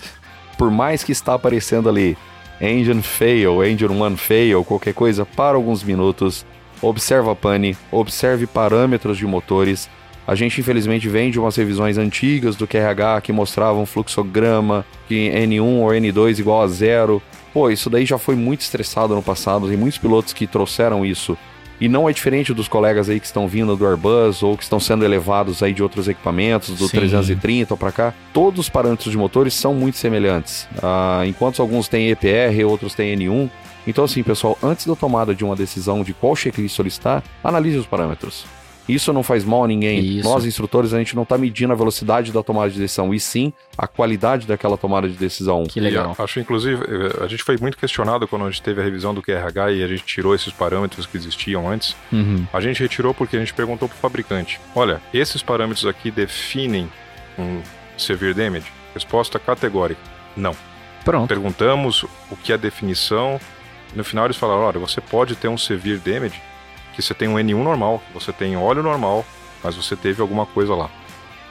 [0.57, 2.17] Por mais que está aparecendo ali
[2.61, 6.45] engine fail, engine one fail, qualquer coisa, para alguns minutos,
[6.83, 9.89] observa a pane, observe parâmetros de motores,
[10.31, 15.61] a gente, infelizmente, vem de umas revisões antigas do QRH que mostravam fluxograma, que N1
[15.61, 17.21] ou N2 igual a zero.
[17.53, 21.37] Pô, isso daí já foi muito estressado no passado, tem muitos pilotos que trouxeram isso.
[21.81, 24.79] E não é diferente dos colegas aí que estão vindo do Airbus ou que estão
[24.79, 26.99] sendo elevados aí de outros equipamentos, do Sim.
[26.99, 28.15] 330 ou para cá.
[28.35, 30.69] Todos os parâmetros de motores são muito semelhantes.
[30.83, 33.49] Ah, enquanto alguns têm EPR, outros têm N1.
[33.87, 37.87] Então, assim, pessoal, antes da tomada de uma decisão de qual checklist solicitar, analise os
[37.87, 38.45] parâmetros.
[38.95, 40.01] Isso não faz mal a ninguém.
[40.01, 40.29] Isso.
[40.29, 43.53] Nós, instrutores, a gente não está medindo a velocidade da tomada de decisão, e sim
[43.77, 45.65] a qualidade daquela tomada de decisão.
[45.65, 46.17] Que legal.
[46.19, 49.15] E, acho, inclusive, eh, a gente foi muito questionado quando a gente teve a revisão
[49.15, 51.97] do QRH e a gente tirou esses parâmetros que existiam antes.
[52.13, 52.47] Uhum.
[52.53, 56.91] A gente retirou porque a gente perguntou para o fabricante: olha, esses parâmetros aqui definem
[57.39, 57.61] um
[57.97, 58.67] severe damage?
[58.95, 60.01] Resposta categórica:
[60.37, 60.55] não.
[61.05, 61.29] Pronto.
[61.29, 63.41] Perguntamos o que é definição.
[63.95, 66.41] No final eles falaram: olha, você pode ter um severe damage
[67.01, 69.25] que você tem um N1 normal, você tem óleo normal,
[69.63, 70.91] mas você teve alguma coisa lá.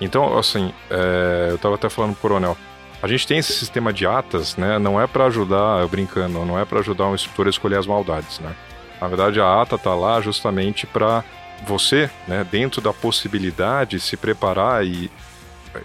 [0.02, 2.58] Então, assim, é, eu estava até falando pro coronel,
[3.02, 4.78] a gente tem esse sistema de atas, né?
[4.78, 8.40] Não é para ajudar, brincando, não é para ajudar um instrutor a escolher as maldades,
[8.40, 8.54] né?
[9.00, 11.24] Na verdade, a ata tá lá justamente para
[11.66, 15.10] você, né, dentro da possibilidade, se preparar e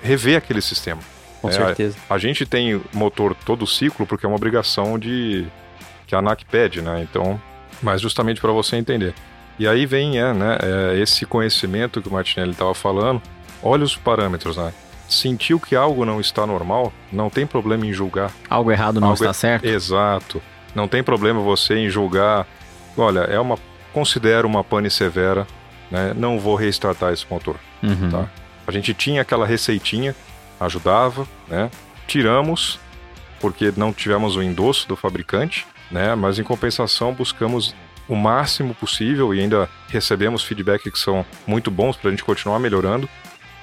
[0.02, 1.00] rever aquele sistema.
[1.40, 1.96] Com é, certeza.
[2.08, 5.46] A, a, gente tem motor todo ciclo porque é uma obrigação de
[6.06, 7.06] que a ANAC pede, né?
[7.08, 7.40] Então,
[7.82, 9.14] mas justamente para você entender.
[9.58, 13.22] E aí vem é, né, é, esse conhecimento que o Martinelli estava falando.
[13.62, 14.72] Olha os parâmetros, né?
[15.08, 18.32] Sentiu que algo não está normal, não tem problema em julgar.
[18.48, 19.32] Algo errado não algo está é...
[19.32, 19.64] certo?
[19.64, 20.42] Exato.
[20.74, 22.46] Não tem problema você em julgar.
[22.96, 23.58] Olha, é uma.
[23.92, 25.46] Considero uma pane severa,
[25.90, 26.12] né?
[26.16, 27.56] Não vou restartar esse motor.
[27.82, 28.10] Uhum.
[28.10, 28.28] Tá?
[28.66, 30.16] A gente tinha aquela receitinha,
[30.58, 31.70] ajudava, né?
[32.06, 32.80] Tiramos,
[33.40, 36.14] porque não tivemos o endosso do fabricante, né?
[36.14, 37.74] Mas em compensação buscamos
[38.08, 42.58] o máximo possível e ainda recebemos feedback que são muito bons para a gente continuar
[42.58, 43.08] melhorando.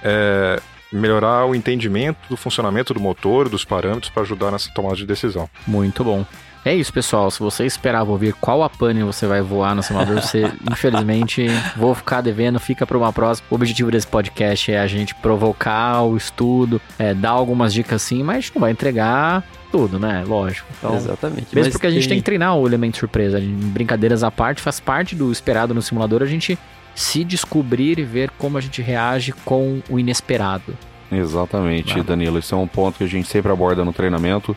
[0.04, 0.60] É,
[0.92, 5.50] melhorar o entendimento do funcionamento do motor, dos parâmetros para ajudar nessa tomada de decisão.
[5.66, 6.26] Muito bom.
[6.64, 7.32] É isso, pessoal.
[7.32, 11.96] Se você esperava ouvir qual a pane você vai voar no simulador, você, infelizmente, vou
[11.96, 13.48] ficar devendo, fica para uma próxima.
[13.50, 18.22] O objetivo desse podcast é a gente provocar o estudo, é, dar algumas dicas sim,
[18.22, 20.24] mas a gente não vai entregar tudo, né?
[20.28, 20.68] Lógico.
[20.78, 21.48] Então, Exatamente.
[21.56, 21.92] Mesmo mas porque tem...
[21.96, 23.40] a gente tem que treinar o elemento surpresa.
[23.42, 26.58] Brincadeiras à parte, faz parte do esperado no simulador a gente
[26.94, 30.78] se descobrir e ver como a gente reage com o inesperado.
[31.12, 32.04] Exatamente, Ah.
[32.04, 32.40] Danilo.
[32.40, 34.56] Esse é um ponto que a gente sempre aborda no treinamento.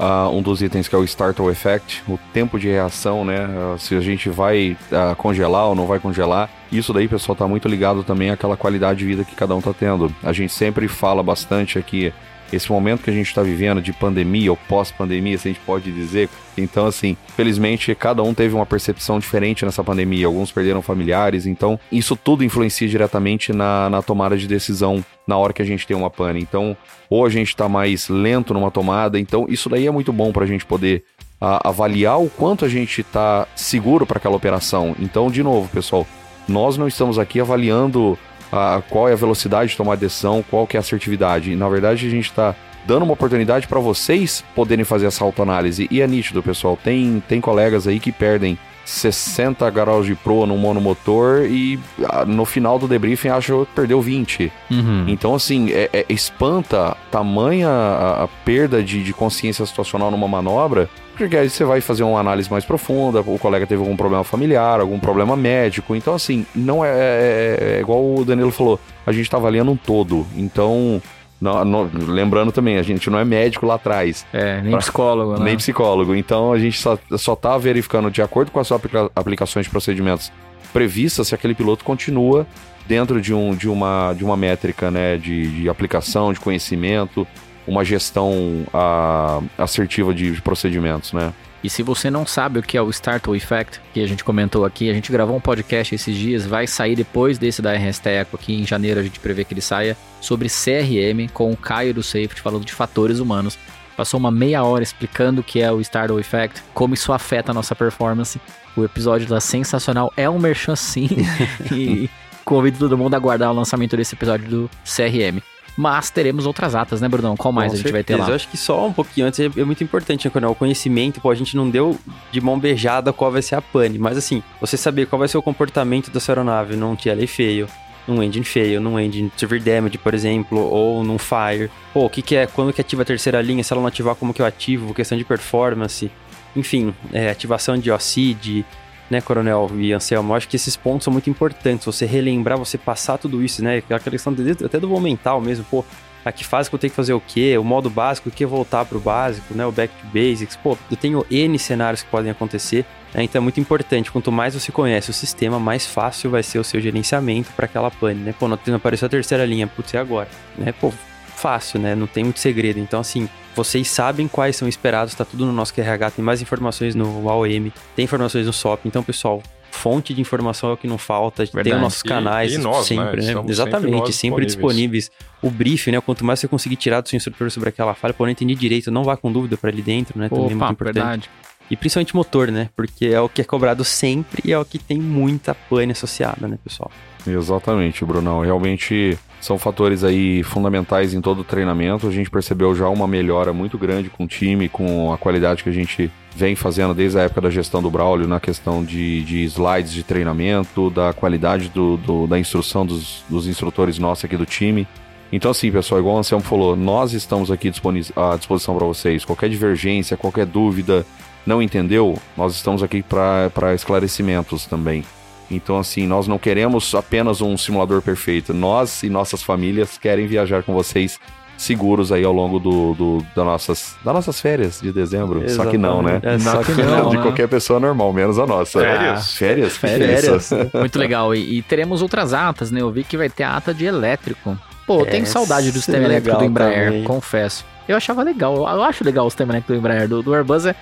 [0.00, 3.38] Ah, um dos itens que é o Startle Effect, o tempo de reação, né?
[3.48, 6.48] Ah, se a gente vai ah, congelar ou não vai congelar.
[6.70, 9.72] Isso daí, pessoal, tá muito ligado também àquela qualidade de vida que cada um tá
[9.72, 10.14] tendo.
[10.22, 12.12] A gente sempre fala bastante aqui,
[12.52, 15.92] esse momento que a gente tá vivendo de pandemia ou pós-pandemia, se a gente pode
[15.92, 16.28] dizer.
[16.56, 20.26] Então, assim, felizmente, cada um teve uma percepção diferente nessa pandemia.
[20.26, 25.52] Alguns perderam familiares, então isso tudo influencia diretamente na, na tomada de decisão na hora
[25.52, 26.40] que a gente tem uma pane.
[26.40, 26.76] Então,
[27.10, 30.46] ou a gente tá mais lento numa tomada, então isso daí é muito bom pra
[30.46, 31.04] gente poder
[31.40, 34.96] a- avaliar o quanto a gente tá seguro para aquela operação.
[34.98, 36.06] Então, de novo, pessoal,
[36.48, 38.18] nós não estamos aqui avaliando
[38.52, 41.52] a, qual é a velocidade de tomar decisão, qual que é a assertividade.
[41.52, 42.54] E, na verdade, a gente está
[42.86, 45.86] dando uma oportunidade para vocês poderem fazer essa autoanálise.
[45.90, 46.78] E é nítido, pessoal.
[46.82, 48.58] Tem, tem colegas aí que perdem
[48.88, 51.78] 60 graus de proa no monomotor e
[52.26, 54.50] no final do debriefing acham que perdeu 20.
[54.70, 55.04] Uhum.
[55.06, 60.88] Então, assim, é- é- espanta tamanha a, a perda de, de consciência situacional numa manobra,
[61.18, 64.80] porque aí você vai fazer uma análise mais profunda, o colega teve algum problema familiar,
[64.80, 65.94] algum problema médico.
[65.94, 69.76] Então, assim, não é, é- é igual o Danilo falou, a gente tá avaliando um
[69.76, 70.26] todo.
[70.36, 71.02] Então,
[71.40, 74.24] não- não- lembrando também, a gente não é médico lá atrás.
[74.32, 75.44] É, nem Pra- psicólogo, né?
[75.44, 76.14] Nem psicólogo.
[76.14, 80.32] Então a gente só, só tá verificando, de acordo com as aplica- aplicações de procedimentos
[80.72, 82.46] previstas, se aquele piloto continua
[82.86, 87.26] dentro de, um, de, uma, de uma métrica né, de, de aplicação, de conhecimento,
[87.68, 91.32] uma gestão ah, assertiva de, de procedimentos, né?
[91.62, 94.64] E se você não sabe o que é o Startle Effect, que a gente comentou
[94.64, 98.36] aqui, a gente gravou um podcast esses dias, vai sair depois desse da RS Teco,
[98.36, 102.02] aqui em janeiro a gente prevê que ele saia, sobre CRM, com o Caio do
[102.02, 103.58] Safety, falando de fatores humanos.
[103.96, 107.54] Passou uma meia hora explicando o que é o Startle Effect, como isso afeta a
[107.54, 108.40] nossa performance.
[108.76, 111.08] O episódio tá sensacional, é um merchan sim,
[111.74, 112.08] e
[112.44, 115.42] convido todo mundo a aguardar o lançamento desse episódio do CRM.
[115.78, 117.36] Mas teremos outras atas, né, Brunão?
[117.36, 118.22] Qual mais Com a gente vai ter certeza.
[118.26, 118.30] lá?
[118.30, 120.50] Eu acho que só um pouquinho antes é, é muito importante, né, Coronel?
[120.50, 121.96] O conhecimento, pô, a gente não deu
[122.32, 125.38] de mão beijada qual vai ser a pane, mas assim, você saber qual vai ser
[125.38, 127.68] o comportamento da sua aeronave num TLA fail,
[128.08, 131.70] num engine fail, num engine severe damage, por exemplo, ou num fire.
[131.94, 134.16] Pô, o que que é, quando que ativa a terceira linha, se ela não ativar,
[134.16, 136.10] como que eu ativo, questão de performance,
[136.56, 138.66] enfim, é, ativação de OCID,
[139.10, 142.76] né, Coronel e Anselmo, eu acho que esses pontos são muito importantes, você relembrar, você
[142.76, 145.84] passar tudo isso, né, aquela questão até do mental mesmo, pô,
[146.24, 148.44] a que fase que eu tenho que fazer o quê, o modo básico, o que
[148.44, 152.30] voltar pro básico, né, o back to basics, pô, eu tenho N cenários que podem
[152.30, 156.42] acontecer, né, então é muito importante, quanto mais você conhece o sistema, mais fácil vai
[156.42, 159.94] ser o seu gerenciamento para aquela pane, né, pô, não apareceu a terceira linha, putz,
[159.94, 160.92] é agora, né, pô,
[161.38, 165.46] fácil, né, não tem muito segredo, então assim, vocês sabem quais são esperados, tá tudo
[165.46, 170.12] no nosso QRH, tem mais informações no AOM, tem informações no SOP, então pessoal, fonte
[170.12, 171.76] de informação é o que não falta, tem Verdade.
[171.76, 172.96] os nossos E- canais e nós, né?
[172.96, 173.28] sempre, né?
[173.28, 175.10] Estamos Exatamente, sempre sempre, nós disponíveis.
[175.40, 176.00] O briefing, né?
[176.00, 178.90] Quanto mais você conseguir tirar do seu instrutor sobre aquela falha, pô, não entendi direito,
[178.90, 180.28] não vá com dúvida para ali dentro, né?
[180.28, 180.94] Também é muito Opa, importante.
[180.94, 181.30] verdade.
[181.70, 182.70] E principalmente motor, né?
[182.74, 186.48] Porque é o que é cobrado sempre e é o que tem muita pane associada,
[186.48, 186.90] né, pessoal?
[187.26, 188.40] Exatamente, Brunão.
[188.40, 192.08] Realmente são fatores aí fundamentais em todo o treinamento.
[192.08, 195.68] A gente percebeu já uma melhora muito grande com o time, com a qualidade que
[195.68, 199.44] a gente vem fazendo desde a época da gestão do Braulio na questão de, de
[199.44, 204.46] slides de treinamento, da qualidade do, do- da instrução dos, dos instrutores nossos aqui do
[204.46, 204.86] time.
[205.32, 207.68] Então, assim, pessoal, igual o Anselmo falou, nós estamos aqui
[208.16, 209.24] à disposição para vocês.
[209.24, 211.04] Qualquer divergência, qualquer dúvida,
[211.46, 215.04] não entendeu, nós estamos aqui para esclarecimentos também.
[215.50, 218.52] Então, assim, nós não queremos apenas um simulador perfeito.
[218.52, 221.18] Nós e nossas famílias querem viajar com vocês
[221.56, 225.48] seguros aí ao longo do, do- das, nossas, das nossas férias de dezembro.
[225.50, 226.20] Só que não, né?
[226.22, 227.10] É, só Só que que não.
[227.10, 227.22] de né?
[227.22, 228.80] qualquer pessoa normal, menos a nossa.
[228.80, 229.32] Férias?
[229.34, 229.72] Férias?
[229.72, 230.24] Que Férias.
[230.24, 230.54] isso?
[230.74, 231.34] Muito legal.
[231.34, 232.80] E, e teremos outras atas, né?
[232.80, 234.56] Eu vi que vai ter a ata de elétrico.
[234.86, 237.04] Pô, eu tenho saudade do sistema é elétrico do Embraer, também.
[237.04, 237.64] confesso.
[237.88, 240.06] Eu achava legal, eu- eu acho legal o sistema elétrico do Embraer.
[240.08, 240.74] Do, do Airbus, é,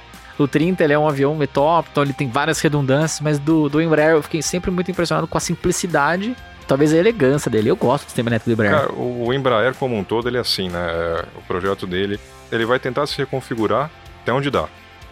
[0.43, 3.81] o 30 ele é um avião top, então ele tem várias redundâncias, mas do, do
[3.81, 7.71] Embraer eu fiquei sempre muito impressionado com a simplicidade, talvez a elegância dele.
[7.71, 8.81] Eu gosto do sistema elétrico do Embraer.
[8.81, 10.79] Cara, o Embraer como um todo, ele é assim, né?
[10.79, 12.21] É, O projeto dele,
[12.51, 13.91] ele vai tentar se reconfigurar
[14.23, 14.67] até onde dá.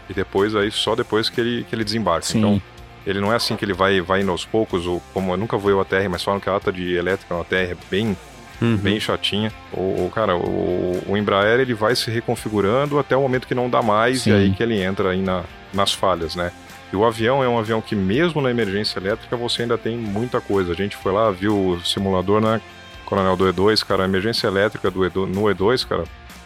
[0.09, 2.27] E depois, aí, só depois que ele, que ele desembarca.
[2.27, 2.39] Sim.
[2.39, 2.63] Então,
[3.07, 5.57] ele não é assim que ele vai, vai indo aos poucos, ou como eu nunca
[5.57, 8.17] voei o ATR, mas falam que a ata de elétrica no ATR é bem,
[8.63, 8.77] Uhum.
[8.77, 9.53] bem chatinha.
[9.73, 13.69] O, o- cara, o, o Embraer ele vai se reconfigurando até o momento que não
[13.69, 14.31] dá mais Sim.
[14.31, 16.53] e aí que ele entra aí na, nas falhas, né?
[16.93, 20.41] E o avião é um avião que mesmo na emergência elétrica você ainda tem muita
[20.41, 20.73] coisa.
[20.73, 22.61] A gente foi lá, viu o simulador na
[23.05, 26.05] Coronel do E2, cara, a emergência elétrica do E2, no E2, cara,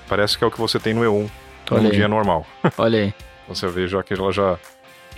[0.08, 1.28] parece que é o que você tem no E1,
[1.70, 2.46] Olha num dia normal.
[2.78, 3.14] Olha aí.
[3.48, 4.58] Você vê já que ela já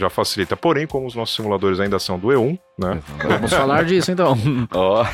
[0.00, 0.56] já facilita.
[0.56, 2.98] Porém, como os nossos simuladores ainda são do E1, né?
[3.22, 4.36] Vamos falar disso então.
[4.74, 5.04] Ó,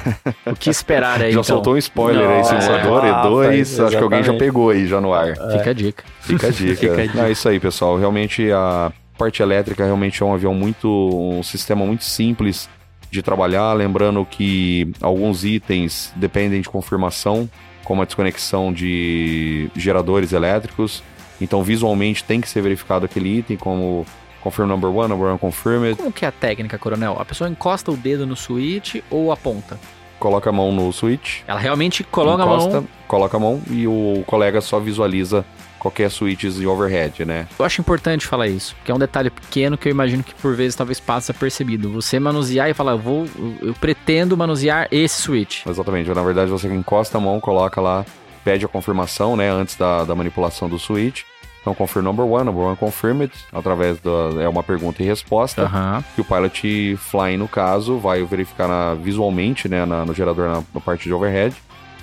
[0.46, 1.42] O que esperar aí já então?
[1.42, 3.10] soltou um spoiler aí, Nossa, simulador é.
[3.10, 3.12] E2.
[3.12, 5.34] Rapaz, acho que alguém já pegou aí já no ar.
[5.52, 6.04] Fica a dica.
[6.20, 6.76] Fica a dica.
[6.80, 7.14] Fica a dica.
[7.18, 7.98] Não, é isso aí, pessoal.
[7.98, 10.88] Realmente a parte elétrica realmente é um avião muito.
[10.88, 12.68] um sistema muito simples
[13.10, 13.72] de trabalhar.
[13.72, 17.48] Lembrando que alguns itens dependem de confirmação,
[17.84, 21.02] como a desconexão de geradores elétricos.
[21.40, 24.06] Então, visualmente tem que ser verificado aquele item, como
[24.46, 25.96] confirm number one, number one confirmed.
[25.96, 27.16] Como que é a técnica, coronel?
[27.18, 29.78] A pessoa encosta o dedo no switch ou aponta?
[30.18, 32.88] Coloca a mão no switch, Ela realmente coloca a encosta, mão.
[33.06, 35.44] coloca a mão e o colega só visualiza
[35.78, 37.46] qualquer switches de overhead, né?
[37.58, 40.56] Eu acho importante falar isso, porque é um detalhe pequeno que eu imagino que por
[40.56, 41.90] vezes talvez passe apercebido.
[41.92, 43.26] Você manusear e falar, eu vou,
[43.60, 45.66] eu pretendo manusear esse switch.
[45.66, 46.08] Exatamente.
[46.10, 48.04] Na verdade, você encosta a mão, coloca lá,
[48.42, 49.50] pede a confirmação, né?
[49.50, 51.22] Antes da, da manipulação do switch.
[51.66, 54.40] Então, confirm number one, number one confirmed, através da.
[54.40, 55.68] É uma pergunta e resposta.
[56.14, 59.84] Que o pilot flying, no caso, vai verificar na- visualmente, né?
[59.84, 61.56] na- no gerador, na, na parte de overhead.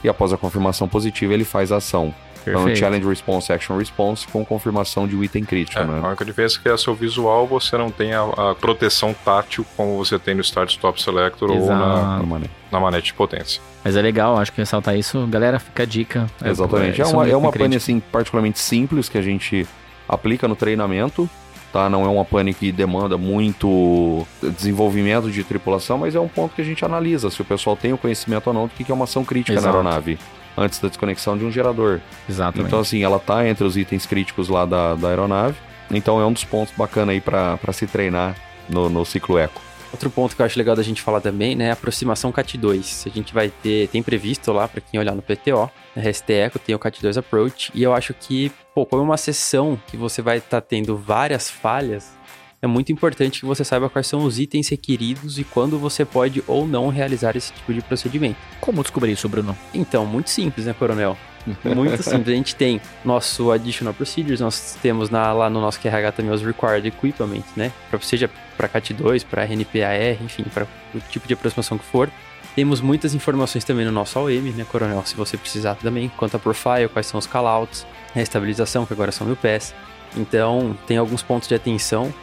[0.03, 2.13] E após a confirmação positiva, ele faz a ação.
[2.41, 2.79] Então, Perfeito.
[2.79, 6.01] challenge response, action response, com confirmação de um item crítico, É, né?
[6.03, 8.21] A única diferença é que a seu visual você não tem a,
[8.51, 12.49] a proteção tátil como você tem no Start Stop Selector ou na, Exato.
[12.69, 13.61] Na manete de potência.
[13.83, 15.27] Mas é legal, acho que ressaltar isso.
[15.27, 16.27] Galera, fica a dica.
[16.43, 17.01] Exatamente.
[17.01, 19.67] É, isso uma, um é uma pane assim, particularmente simples que a gente
[20.07, 21.29] aplica no treinamento.
[21.73, 21.89] Tá?
[21.89, 26.61] Não é uma pane que demanda muito desenvolvimento de tripulação, mas é um ponto que
[26.61, 28.95] a gente analisa se o pessoal tem o conhecimento ou não do que que é
[28.95, 29.67] uma ação crítica Exato.
[29.67, 30.19] na aeronave
[30.55, 31.99] antes da desconexão de um gerador.
[32.29, 32.67] Exatamente.
[32.67, 35.55] Então, assim, ela tá entre os itens críticos lá da, da aeronave.
[35.89, 38.35] Então, é um dos pontos bacana aí para se treinar
[38.69, 39.59] no, no ciclo eco.
[39.93, 43.05] Outro ponto que eu acho legal da gente falar também, né, é a aproximação CAT2.
[43.05, 46.57] A gente vai ter, tem previsto lá para quem olhar no PTO, na RST Eco
[46.57, 50.19] tem o CAT2 Approach, e eu acho que, pô, como é uma sessão que você
[50.19, 52.11] vai estar tendo várias falhas,
[52.59, 56.43] é muito importante que você saiba quais são os itens requeridos e quando você pode
[56.47, 58.37] ou não realizar esse tipo de procedimento.
[58.59, 59.55] Como descobrir isso, Bruno?
[59.75, 61.15] Então, muito simples, né, coronel?
[61.63, 62.27] Muito simples.
[62.29, 66.41] A gente tem nosso Additional Procedures, nós temos na- lá no nosso QRH também os
[66.41, 67.71] Required Equipment, né?
[67.89, 72.09] Pra, seja para CAT2, para RNPAR, enfim, para o tipo de aproximação que for.
[72.55, 75.01] Temos muitas informações também no nosso AOM, né, coronel?
[75.05, 79.11] Se você precisar também, quanto a profile, quais são os callouts, a estabilização, que agora
[79.11, 79.73] são mil pés.
[80.15, 82.13] Então, tem alguns pontos de atenção,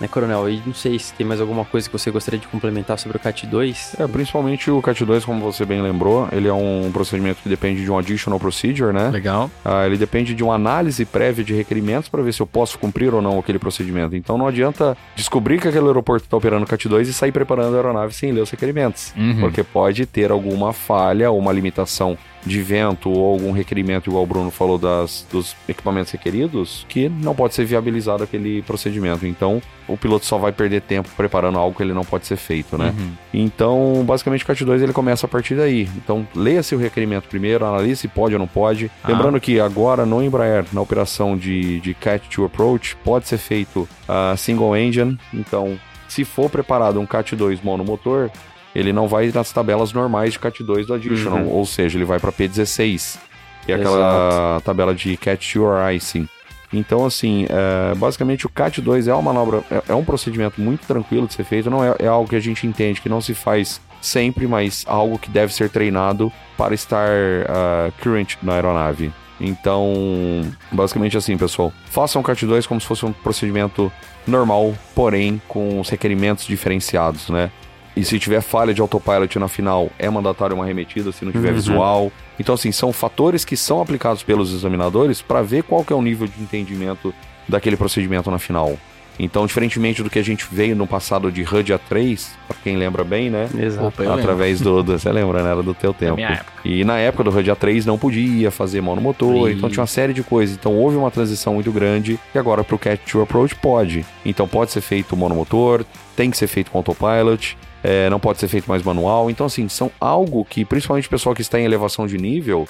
[0.00, 0.48] né, coronel?
[0.48, 3.20] E não sei se tem mais alguma coisa que você gostaria de complementar sobre o
[3.20, 4.00] CAT2.
[4.00, 7.90] É, principalmente o CAT2, como você bem lembrou, ele é um procedimento que depende de
[7.90, 9.10] um additional procedure, né?
[9.10, 9.50] Legal.
[9.64, 13.14] Ah, ele depende de uma análise prévia de requerimentos para ver se eu posso cumprir
[13.14, 14.16] ou não aquele procedimento.
[14.16, 17.76] Então não adianta descobrir que aquele aeroporto está operando CAT 2 e sair preparando a
[17.76, 19.12] aeronave sem ler os requerimentos.
[19.16, 19.40] Uhum.
[19.40, 24.26] Porque pode ter alguma falha ou uma limitação de vento ou algum requerimento, igual o
[24.26, 29.26] Bruno falou, das, dos equipamentos requeridos, que não pode ser viabilizado aquele procedimento.
[29.26, 32.76] Então o piloto só vai perder tempo preparando algo que ele não pode ser feito,
[32.76, 32.94] né?
[32.96, 33.12] Uhum.
[33.32, 35.88] Então, basicamente, o CAT 2 ele começa a partir daí.
[35.96, 38.90] Então, leia-se o requerimento primeiro, analise se pode ou não pode.
[39.02, 39.08] Ah.
[39.08, 43.88] Lembrando que agora no Embraer, na operação de, de CAT 2 Approach, pode ser feito
[44.06, 45.18] a single engine.
[45.32, 48.30] Então, se for preparado um CAT 2 monomotor,
[48.74, 51.50] ele não vai nas tabelas normais de CAT 2 do Additional, Uhum.
[51.50, 53.18] ou seja, ele vai para P16,
[53.64, 56.28] que é aquela tabela de CAT 2 or Icing.
[56.72, 60.86] Então, assim, é, basicamente o CAT 2 é uma manobra, é, é um procedimento muito
[60.86, 63.32] tranquilo de ser feito, não é, é algo que a gente entende que não se
[63.32, 67.08] faz sempre, mas algo que deve ser treinado para estar
[67.48, 69.10] ah, current na aeronave.
[69.40, 73.90] Então, basicamente assim, pessoal, façam o CAT 2 como se fosse um procedimento
[74.26, 77.50] normal, porém com os requerimentos diferenciados, né?
[77.98, 81.48] E se tiver falha de autopilot na final, é mandatório uma remetida, se não tiver
[81.48, 81.54] Uhum.
[81.54, 82.12] visual.
[82.38, 86.02] Então, assim, são fatores que são aplicados pelos examinadores para ver qual que é o
[86.02, 87.12] nível de entendimento
[87.48, 88.76] daquele procedimento na final.
[89.20, 93.02] Então, diferentemente do que a gente veio no passado de HUD A3, para quem lembra
[93.02, 93.48] bem, né?
[93.58, 93.88] Exato.
[93.88, 94.14] Opa.
[94.14, 95.50] Através do, do- Você lembra, né?
[95.50, 96.14] Era do teu tempo.
[96.14, 96.52] minha época.
[96.64, 99.56] E na época do HUD A3 não podia fazer monomotor, Sim.
[99.56, 100.54] então tinha uma série de coisas.
[100.56, 104.06] Então houve uma transição muito grande e agora pro Cat 2 Approach pode.
[104.24, 105.84] Então pode ser feito monomotor,
[106.14, 109.30] tem que ser feito com autopilot, é, não pode ser feito mais manual.
[109.30, 112.68] Então, assim, são algo que, principalmente o pessoal que está em elevação de nível,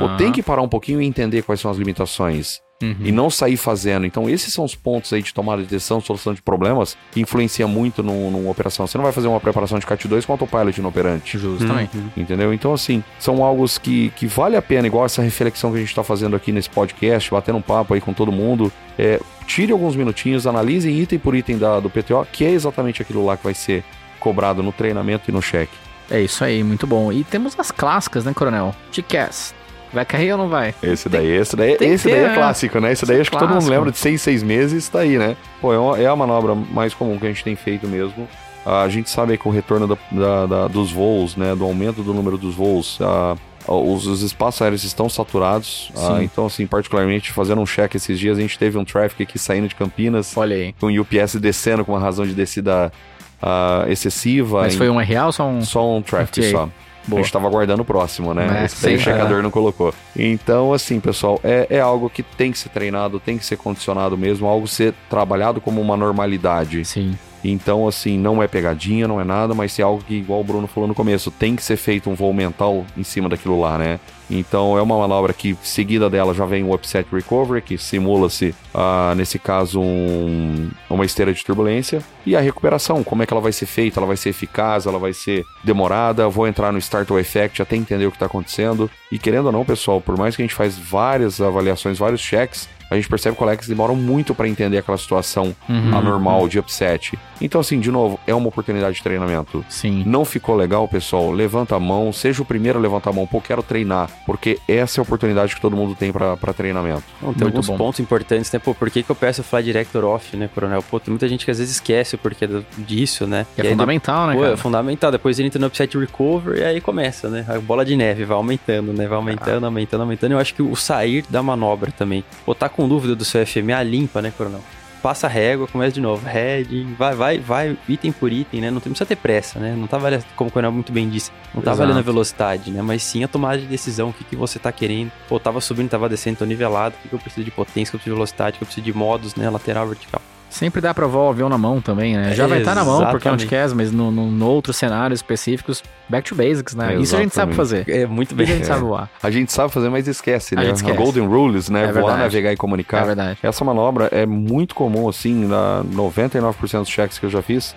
[0.00, 2.60] ou tem que parar um pouquinho e entender quais são as limitações.
[2.82, 2.94] Uhum.
[3.00, 4.04] E não sair fazendo.
[4.04, 7.66] Então, esses são os pontos aí de tomada de decisão, solução de problemas, que influencia
[7.66, 8.86] muito no- numa operação.
[8.86, 11.38] Você não vai fazer uma preparação de CAT 2 com autopilot no operante.
[11.38, 11.96] Justamente.
[11.96, 12.10] Uhum.
[12.14, 12.52] Entendeu?
[12.52, 15.88] Então, assim, são algo que, que vale a pena, igual essa reflexão que a gente
[15.88, 18.70] está fazendo aqui nesse podcast, batendo um papo aí com todo mundo.
[18.98, 23.24] É, tire alguns minutinhos, analise item por item da, do PTO, que é exatamente aquilo
[23.24, 23.84] lá que vai ser
[24.26, 25.72] cobrado no treinamento e no cheque.
[26.10, 27.12] É isso aí, muito bom.
[27.12, 28.74] E temos as clássicas, né, Coronel?
[28.92, 29.54] TCAS.
[29.92, 30.74] Vai cair ou não vai?
[30.82, 32.34] Esse daí, esse daí, tem esse daí ter, é né?
[32.34, 32.90] clássico, né?
[32.92, 33.72] Esse daí acho que todo mundo Clássico.
[33.72, 35.36] lembra de seis, seis meses, tá aí, né?
[35.60, 38.28] Pô, é, uma, é a manobra mais comum que a gente tem feito mesmo.
[38.64, 41.54] A gente sabe que o retorno da- da- da- dos voos, né?
[41.54, 43.36] Do aumento do número dos voos, ah,
[43.68, 45.92] os, os espaços aéreos estão saturados.
[45.96, 49.38] Ah, então, assim, particularmente, fazendo um check esses dias, a gente teve um traffic aqui
[49.38, 50.74] saindo de Campinas, Olha aí.
[50.80, 52.92] com o UPS descendo com uma razão de descida
[53.42, 54.62] ah, excessiva.
[54.62, 55.62] Mas em- foi um real ou só um.
[55.64, 56.50] Só um traffic Ok.
[56.52, 56.68] só.
[57.08, 57.20] Boa.
[57.20, 58.62] A gente tava aguardando o próximo, né?
[58.62, 59.04] É, Esse daí o sim.
[59.04, 59.94] checador não colocou.
[60.16, 64.18] Então, assim, pessoal, é, é algo que tem que ser treinado, tem que ser condicionado
[64.18, 66.84] mesmo, algo ser trabalhado como uma normalidade.
[66.84, 67.16] Sim.
[67.48, 70.66] Então, assim, não é pegadinha, não é nada, mas é algo que, igual o Bruno
[70.66, 74.00] falou no começo, tem que ser feito um voo mental em cima daquilo lá, né?
[74.28, 79.14] Então, é uma manobra que, seguida dela, já vem o upset recovery, que simula-se, ah,
[79.16, 82.02] nesse caso, um- uma esteira de turbulência.
[82.24, 84.00] E a recuperação, como é que ela vai ser feita?
[84.00, 84.84] Ela vai ser eficaz?
[84.84, 86.28] Ela vai ser demorada?
[86.28, 88.90] Vou entrar no Startle Effect até entender o que está acontecendo.
[89.12, 92.68] E querendo ou não, pessoal, por mais que a gente faz várias avaliações, vários checks,
[92.90, 95.96] a gente percebe que colegas demoram muito para entender aquela situação Uhum.
[95.96, 97.18] anormal de upset.
[97.40, 99.64] Então, assim, de novo, é uma oportunidade de treinamento.
[99.68, 100.02] Sim.
[100.06, 101.30] Não ficou legal, pessoal?
[101.30, 103.26] Levanta a mão, seja o primeiro a levantar a mão.
[103.26, 107.02] Pô, quero treinar, porque essa é a oportunidade que todo mundo tem para treinamento.
[107.20, 107.76] Não, tem Muito alguns bom.
[107.76, 108.58] pontos importantes, né?
[108.58, 110.82] Pô, por que, que eu peço o Fly Director off, né, Coronel?
[110.82, 113.46] Pô, tem muita gente que às vezes esquece o porquê disso, né?
[113.54, 114.52] Que é E aí, fundamental, né, Pô, cara?
[114.54, 115.10] é fundamental.
[115.10, 117.44] Depois ele entra no upset recover e aí começa, né?
[117.48, 119.06] A bola de neve vai aumentando, né?
[119.06, 119.68] Vai aumentando, Ah.
[119.68, 120.32] aumentando, aumentando.
[120.32, 122.24] Eu acho que o sair da manobra também.
[122.46, 124.60] Ou tá com dúvida do seu FMA, limpa, né, Coronel?
[125.02, 126.26] Passa a régua, começa de novo.
[126.26, 128.70] Heading, vai, vai, vai, item por item, né?
[128.70, 129.74] Não tem- precisa ter pressa, né?
[129.76, 131.78] Não tá valendo, como o Coronel muito bem disse, não tá Exato.
[131.86, 132.82] valendo a velocidade, né?
[132.82, 135.12] Mas sim a tomada de decisão, o que, que você tá querendo.
[135.28, 137.90] Pô, tava subindo, tava descendo, tô nivelado, o que, que eu preciso de potência, o
[137.92, 139.48] que eu preciso de velocidade, o que eu preciso de modos, né?
[139.48, 140.20] Lateral, vertical.
[140.48, 142.32] Sempre dá pra voar o avião na mão também, né?
[142.32, 143.46] Já vai estar na mão, porque é Exatamente.
[143.46, 146.94] quer, mas no, no, no outros cenários específicos, back to basics, né?
[146.96, 147.84] Isso a gente sabe fazer.
[147.88, 148.46] É muito bem.
[148.46, 149.10] a gente sabe voar.
[149.22, 150.66] A gente sabe fazer, mas esquece, A né?
[150.66, 150.96] gente esquece.
[150.96, 151.80] Golden Rules, né?
[151.80, 152.18] É Voar, verdade.
[152.20, 153.04] navegar e É comunicar.
[153.04, 153.38] verdade.
[153.42, 157.74] Essa manobra é muito comum, assim, na 99% dos checks que eu já fiz,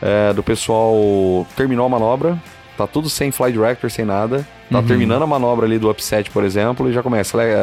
[0.00, 2.38] é, do pessoal terminou a manobra,
[2.76, 4.86] tá tudo sem fly director, sem nada, tá Uhum.
[4.86, 7.54] terminando a manobra ali do upset, por exemplo, e já começa é,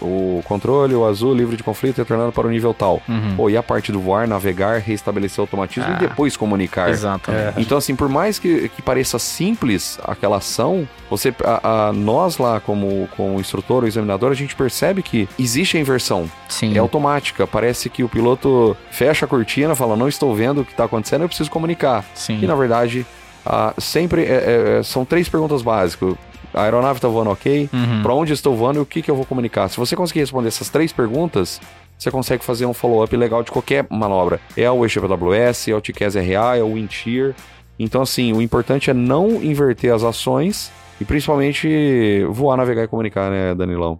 [0.00, 3.00] o controle, o azul, livre de conflito, retornando para o nível tal.
[3.08, 3.34] Uhum.
[3.36, 6.90] Pô, e a parte do voar, navegar, restabelecer o automatismo Ah, e depois comunicar.
[6.90, 7.60] Exatamente.
[7.60, 12.58] Então, assim, por mais que, que pareça simples aquela ação, você, a, a- nós lá,
[12.60, 16.28] como, como instrutor ou examinador, a gente percebe que existe a inversão.
[16.48, 16.74] Sim.
[16.74, 17.46] É automática.
[17.46, 21.22] Parece que o piloto fecha a cortina, fala: Não estou vendo o que está acontecendo,
[21.22, 22.04] eu preciso comunicar.
[22.14, 22.38] Sim.
[22.42, 23.06] E na verdade,
[23.44, 26.14] ah, sempre é- é- são três perguntas básicas.
[26.54, 27.68] A aeronave está voando ok?
[27.72, 28.02] Uhum.
[28.02, 29.68] Para onde estou voando e o que, que eu vou comunicar?
[29.68, 31.60] Se você conseguir responder essas três perguntas,
[31.98, 34.40] você consegue fazer um follow-up legal de qualquer manobra.
[34.56, 37.34] É o EGPWS, é o TCAS RA, é o Wind Shear.
[37.78, 43.30] Então, assim, o importante é não inverter as ações e principalmente voar, navegar e comunicar,
[43.30, 43.98] né, Danilão?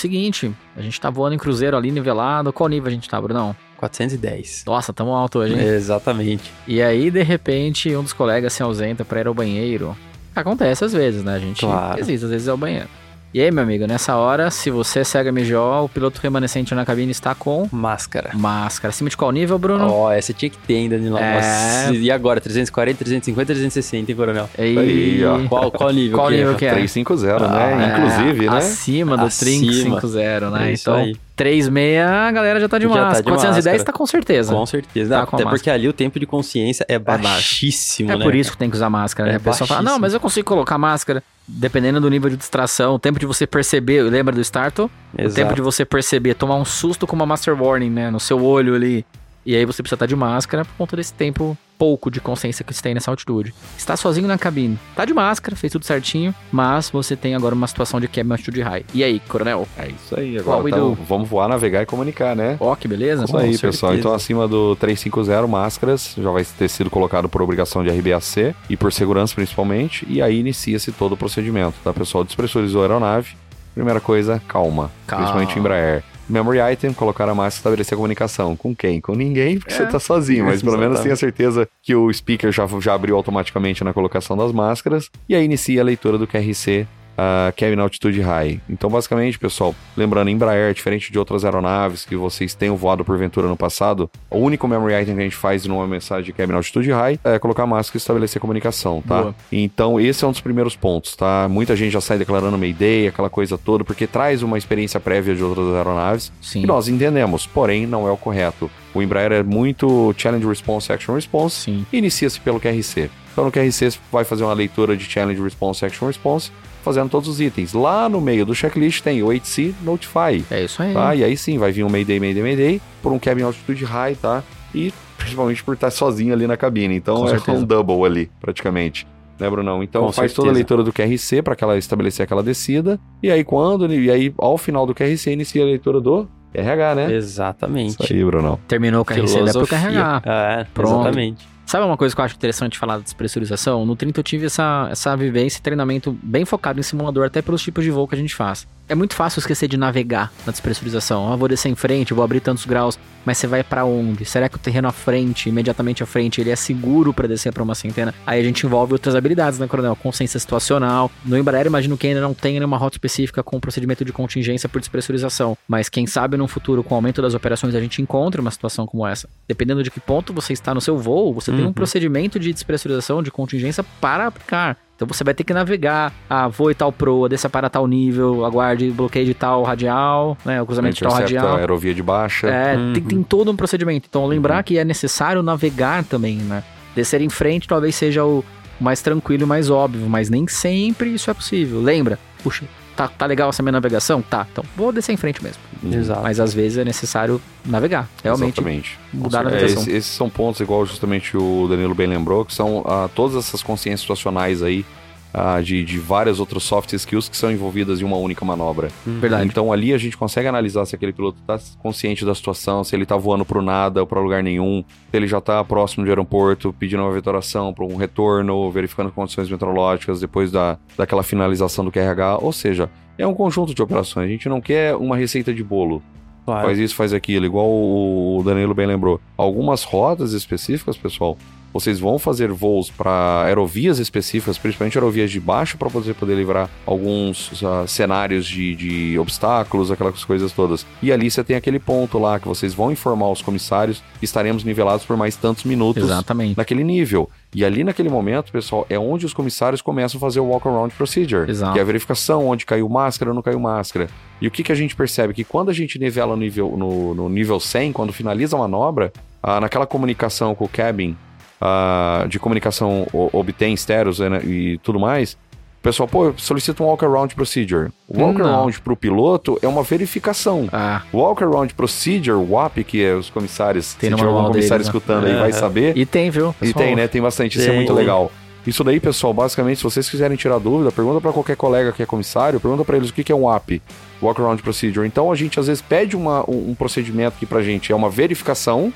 [0.00, 2.50] Seguinte, a gente tá voando em cruzeiro ali, nivelado.
[2.54, 3.54] Qual nível a gente tá, Brunão?
[3.76, 4.64] 410.
[4.66, 5.60] Nossa, tamo alto hoje, hein?
[5.60, 6.50] Exatamente.
[6.66, 9.94] E aí, de repente, um dos colegas se ausenta pra ir ao banheiro.
[10.34, 11.34] Acontece às vezes, né?
[11.34, 12.00] A gente Claro.
[12.00, 12.88] existe, às vezes é o banheiro.
[13.32, 16.84] E aí, meu amigo, nessa hora, se você segue a MGO, o piloto remanescente na
[16.84, 18.30] cabine está com Máscara.
[18.34, 18.90] máscara.
[18.90, 19.88] Acima de qual nível, Bruno?
[19.88, 21.16] Ó, essa tinha que ter ainda, Danilo.
[21.16, 21.34] É.
[21.36, 22.40] Nossa, E agora?
[22.40, 24.50] 340, 350, 360, hein, Coronel?
[24.58, 24.62] E...
[24.62, 25.46] Aí, ó.
[25.48, 26.72] Qual, qual nível Qual que nível que é?
[26.72, 27.84] 350, né?
[27.84, 28.56] É, Inclusive, né?
[28.56, 30.00] Acima do Acima.
[30.00, 30.68] 350, né?
[30.68, 31.16] É isso então, aí.
[31.40, 33.22] 36, a galera já tá de Já tá máscara.
[33.22, 33.84] de 410 máscara.
[33.84, 34.54] tá com certeza.
[34.54, 35.14] Com certeza.
[35.20, 38.24] Tá com até porque ali o tempo de consciência é baixíssimo, É né?
[38.24, 39.34] por isso que tem que usar máscara, né?
[39.34, 41.22] É a pessoa fala, não, mas eu consigo colocar máscara.
[41.48, 44.84] Dependendo do nível de distração, o tempo de você perceber, lembra do startle?
[45.18, 45.34] O Exato.
[45.34, 48.10] tempo de você perceber, tomar um susto com uma Master Warning, né?
[48.10, 49.04] No seu olho ali.
[49.50, 52.72] E aí você precisa estar de máscara por conta desse tempo pouco de consciência que
[52.72, 53.52] você tem nessa altitude.
[53.76, 54.78] Está sozinho na cabine.
[54.94, 58.62] Tá de máscara, fez tudo certinho, mas você tem agora uma situação de de altitude
[58.62, 58.84] high.
[58.94, 59.66] E aí, coronel?
[59.76, 60.38] É isso aí.
[60.38, 60.94] Agora tá- do?
[60.94, 62.58] vamos voar, navegar e comunicar, né?
[62.60, 63.24] Ó, que beleza.
[63.24, 63.92] Isso aí, pessoal.
[63.96, 68.76] Então, acima do 350, máscaras, já vai ter sido colocado por obrigação de RBAC e
[68.76, 70.06] por segurança principalmente.
[70.08, 72.22] E aí inicia-se todo o procedimento, tá, pessoal?
[72.22, 73.34] Despressurizou a aeronave.
[73.74, 74.92] Primeira coisa, calma.
[75.08, 75.24] Calma.
[75.24, 76.04] Principalmente Embraer.
[76.30, 78.56] Memory item, colocar a máscara e estabelecer a comunicação.
[78.56, 79.00] Com quem?
[79.00, 82.66] Com ninguém, porque você tá sozinho, mas pelo menos tenha certeza que o speaker já,
[82.80, 85.10] já abriu automaticamente na colocação das máscaras.
[85.28, 88.60] E aí inicia a leitura do QRC uh, cabin altitude high.
[88.68, 93.56] Então, basicamente, pessoal, lembrando, Embraer, diferente de outras aeronaves que vocês tenham voado porventura no
[93.56, 97.18] passado, o único memory item que a gente faz numa mensagem de cabin altitude high
[97.24, 99.22] é colocar máscara e estabelecer comunicação, tá?
[99.22, 99.34] Boa.
[99.50, 101.48] Então, esse é um dos primeiros pontos, tá?
[101.48, 105.42] Muita gente já sai declarando Mayday, aquela coisa toda, porque traz uma experiência prévia de
[105.42, 106.32] outras aeronaves.
[106.40, 106.62] Sim.
[106.62, 108.70] E nós entendemos, porém, não é o correto.
[108.94, 111.56] O Embraer é muito Challenge Response, Action Response.
[111.62, 111.86] Sim.
[111.92, 113.10] Inicia-se pelo QRC.
[113.32, 116.50] Então, no QRC, você vai fazer uma leitura de Challenge Response, Action Response,
[116.82, 117.72] fazendo todos os itens.
[117.72, 120.44] Lá no meio do checklist tem o 8C Notify.
[120.50, 120.92] É isso aí.
[120.94, 121.14] Tá?
[121.14, 124.42] E aí sim, vai vir um Mayday, Mayday, Mayday, por um cabin altitude high, tá?
[124.74, 126.94] E principalmente por estar sozinho ali na cabine.
[126.96, 127.58] Então Com é certeza.
[127.58, 129.06] um double ali, praticamente.
[129.38, 129.82] Né, Brunão?
[129.82, 130.58] Então Com faz toda a certeza.
[130.58, 133.00] leitura do QRC para ela estabelecer aquela descida.
[133.22, 137.12] E aí quando, e aí ao final do QRC inicia a leitura do RH, né?
[137.14, 138.02] Exatamente.
[138.02, 138.58] Isso aí, Brunão.
[138.66, 140.22] Terminou o KRC, dá pra carregar.
[140.26, 141.00] É, Pronto.
[141.00, 141.48] exatamente.
[141.70, 143.86] Sabe uma coisa que eu acho interessante falar da despressurização?
[143.86, 147.62] No 30 eu tive essa, essa vivência e treinamento bem focado em simulador, até pelos
[147.62, 148.66] tipos de voo que a gente faz.
[148.90, 151.32] É muito fácil esquecer de navegar na despressurização.
[151.32, 154.24] Ah, vou descer em frente, vou abrir tantos graus, mas você vai pra onde?
[154.24, 157.62] Será que o terreno à frente, imediatamente à frente, ele é seguro pra descer pra
[157.62, 158.12] uma centena?
[158.26, 159.94] Aí a gente envolve outras habilidades, né, Coronel?
[159.94, 161.08] Consciência situacional.
[161.24, 164.80] No Embraer, imagino que ainda não tenha nenhuma rota específica com procedimento de contingência por
[164.80, 165.56] despressurização.
[165.68, 168.88] Mas quem sabe no futuro, com o aumento das operações, a gente encontre uma situação
[168.88, 169.28] como essa.
[169.46, 171.72] Dependendo de que ponto você está no seu voo, você tem um Uhum.
[171.72, 174.76] procedimento de despressurização, de contingência para aplicar.
[175.00, 178.44] Então você vai ter que navegar, ah, vou e tal proa, desça para tal nível,
[178.44, 181.56] aguarde bloqueio de tal radial, né, o cruzamento de tal radial.
[181.56, 182.48] aerovia de baixa.
[182.48, 182.92] É, Uhum.
[182.92, 184.06] tem, tem todo um procedimento.
[184.10, 186.62] Então lembrar que é necessário navegar também, né?
[186.94, 188.44] Descer em frente talvez seja o
[188.78, 191.80] mais tranquilo e mais óbvio, mas nem sempre isso é possível.
[191.80, 192.18] Lembra?
[192.42, 192.66] Puxa,
[193.06, 194.20] tá, tá legal essa minha navegação?
[194.22, 195.60] Tá, então vou descer em frente mesmo.
[195.82, 195.94] Uhum.
[195.94, 196.20] Exato.
[196.22, 198.98] Mas às vezes é necessário navegar, realmente Exatamente.
[199.12, 199.82] mudar a É, navegação.
[199.82, 203.62] esse- esses são pontos, igual justamente o Danilo bem lembrou, que são ah, todas essas
[203.62, 204.84] consciências situacionais aí
[205.32, 208.88] ah, de, de várias outras soft skills que são envolvidas em uma única manobra.
[209.06, 209.46] Verdade.
[209.46, 213.04] Então ali a gente consegue analisar se aquele piloto está consciente da situação, se ele
[213.04, 216.72] está voando para nada ou para lugar nenhum, se ele já está próximo de aeroporto,
[216.72, 222.38] pedindo uma vetoração para um retorno, verificando condições meteorológicas depois da, daquela finalização do QRH.
[222.40, 224.26] Ou seja, é um conjunto de operações.
[224.26, 226.02] A gente não quer uma receita de bolo.
[226.44, 226.66] Claro.
[226.66, 229.20] Faz isso, faz aquilo, igual o Danilo bem lembrou.
[229.36, 231.36] Algumas rotas específicas, pessoal,
[231.72, 236.68] vocês vão fazer voos para aerovias específicas, principalmente aerovias de baixo, para você poder livrar
[236.84, 240.86] alguns ah, cenários de, de obstáculos, aquelas coisas todas.
[241.02, 244.64] E ali você tem aquele ponto lá que vocês vão informar os comissários que estaremos
[244.64, 246.56] nivelados por mais tantos minutos Exatamente.
[246.56, 247.30] naquele nível.
[247.54, 250.94] E ali naquele momento, pessoal, é onde os comissários começam a fazer o walk around
[250.94, 251.72] procedure, Exato.
[251.72, 254.08] que é a verificação onde caiu máscara ou não caiu máscara.
[254.40, 255.34] E o que, que a gente percebe?
[255.34, 259.12] Que quando a gente nivela no nível, no, no nível 100, quando finaliza a manobra,
[259.42, 261.16] ah, naquela comunicação com o cabin,
[261.60, 265.36] ah, de comunicação obtém estéreos né, e tudo mais,
[265.80, 267.90] o pessoal, pô, eu solicito um walk around procedure.
[268.06, 268.46] O walk Não.
[268.46, 270.68] around para o piloto é uma verificação.
[270.70, 274.92] Ah, Walk around procedure, WAP, que é os comissários, Tem se tiver algum comissário deles,
[274.92, 274.98] né?
[274.98, 275.96] escutando aí, vai saber.
[275.96, 276.54] e tem, viu?
[276.60, 276.84] E pessoal?
[276.84, 277.08] tem, né?
[277.08, 277.56] Tem bastante.
[277.56, 277.76] Isso é Tem.
[277.76, 278.30] muito legal.
[278.66, 282.06] Isso daí, pessoal, basicamente, se vocês quiserem tirar dúvida, pergunta pra qualquer colega que é
[282.06, 283.80] comissário, pergunta pra eles o que que é um WAP,
[284.20, 285.06] Walk Around Procedure.
[285.06, 288.92] Então, a gente às vezes pede uma, um, procedimento que pra gente é uma verificação,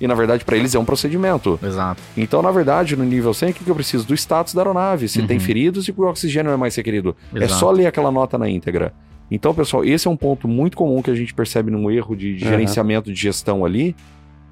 [0.00, 1.58] e na verdade pra eles é um procedimento.
[1.62, 2.00] Exato.
[2.16, 4.06] Então, na verdade, no nível 100, o que, eu preciso?
[4.06, 5.26] Do status da aeronave, se Uhum.
[5.26, 7.16] tem feridos e o oxigênio não é mais requerido.
[7.34, 7.54] É Exato.
[7.60, 8.92] só ler aquela nota na íntegra.
[9.30, 12.34] Então, pessoal, esse é um ponto muito comum que a gente percebe num erro de,
[12.34, 12.50] de Aham.
[12.52, 13.94] gerenciamento de gestão ali,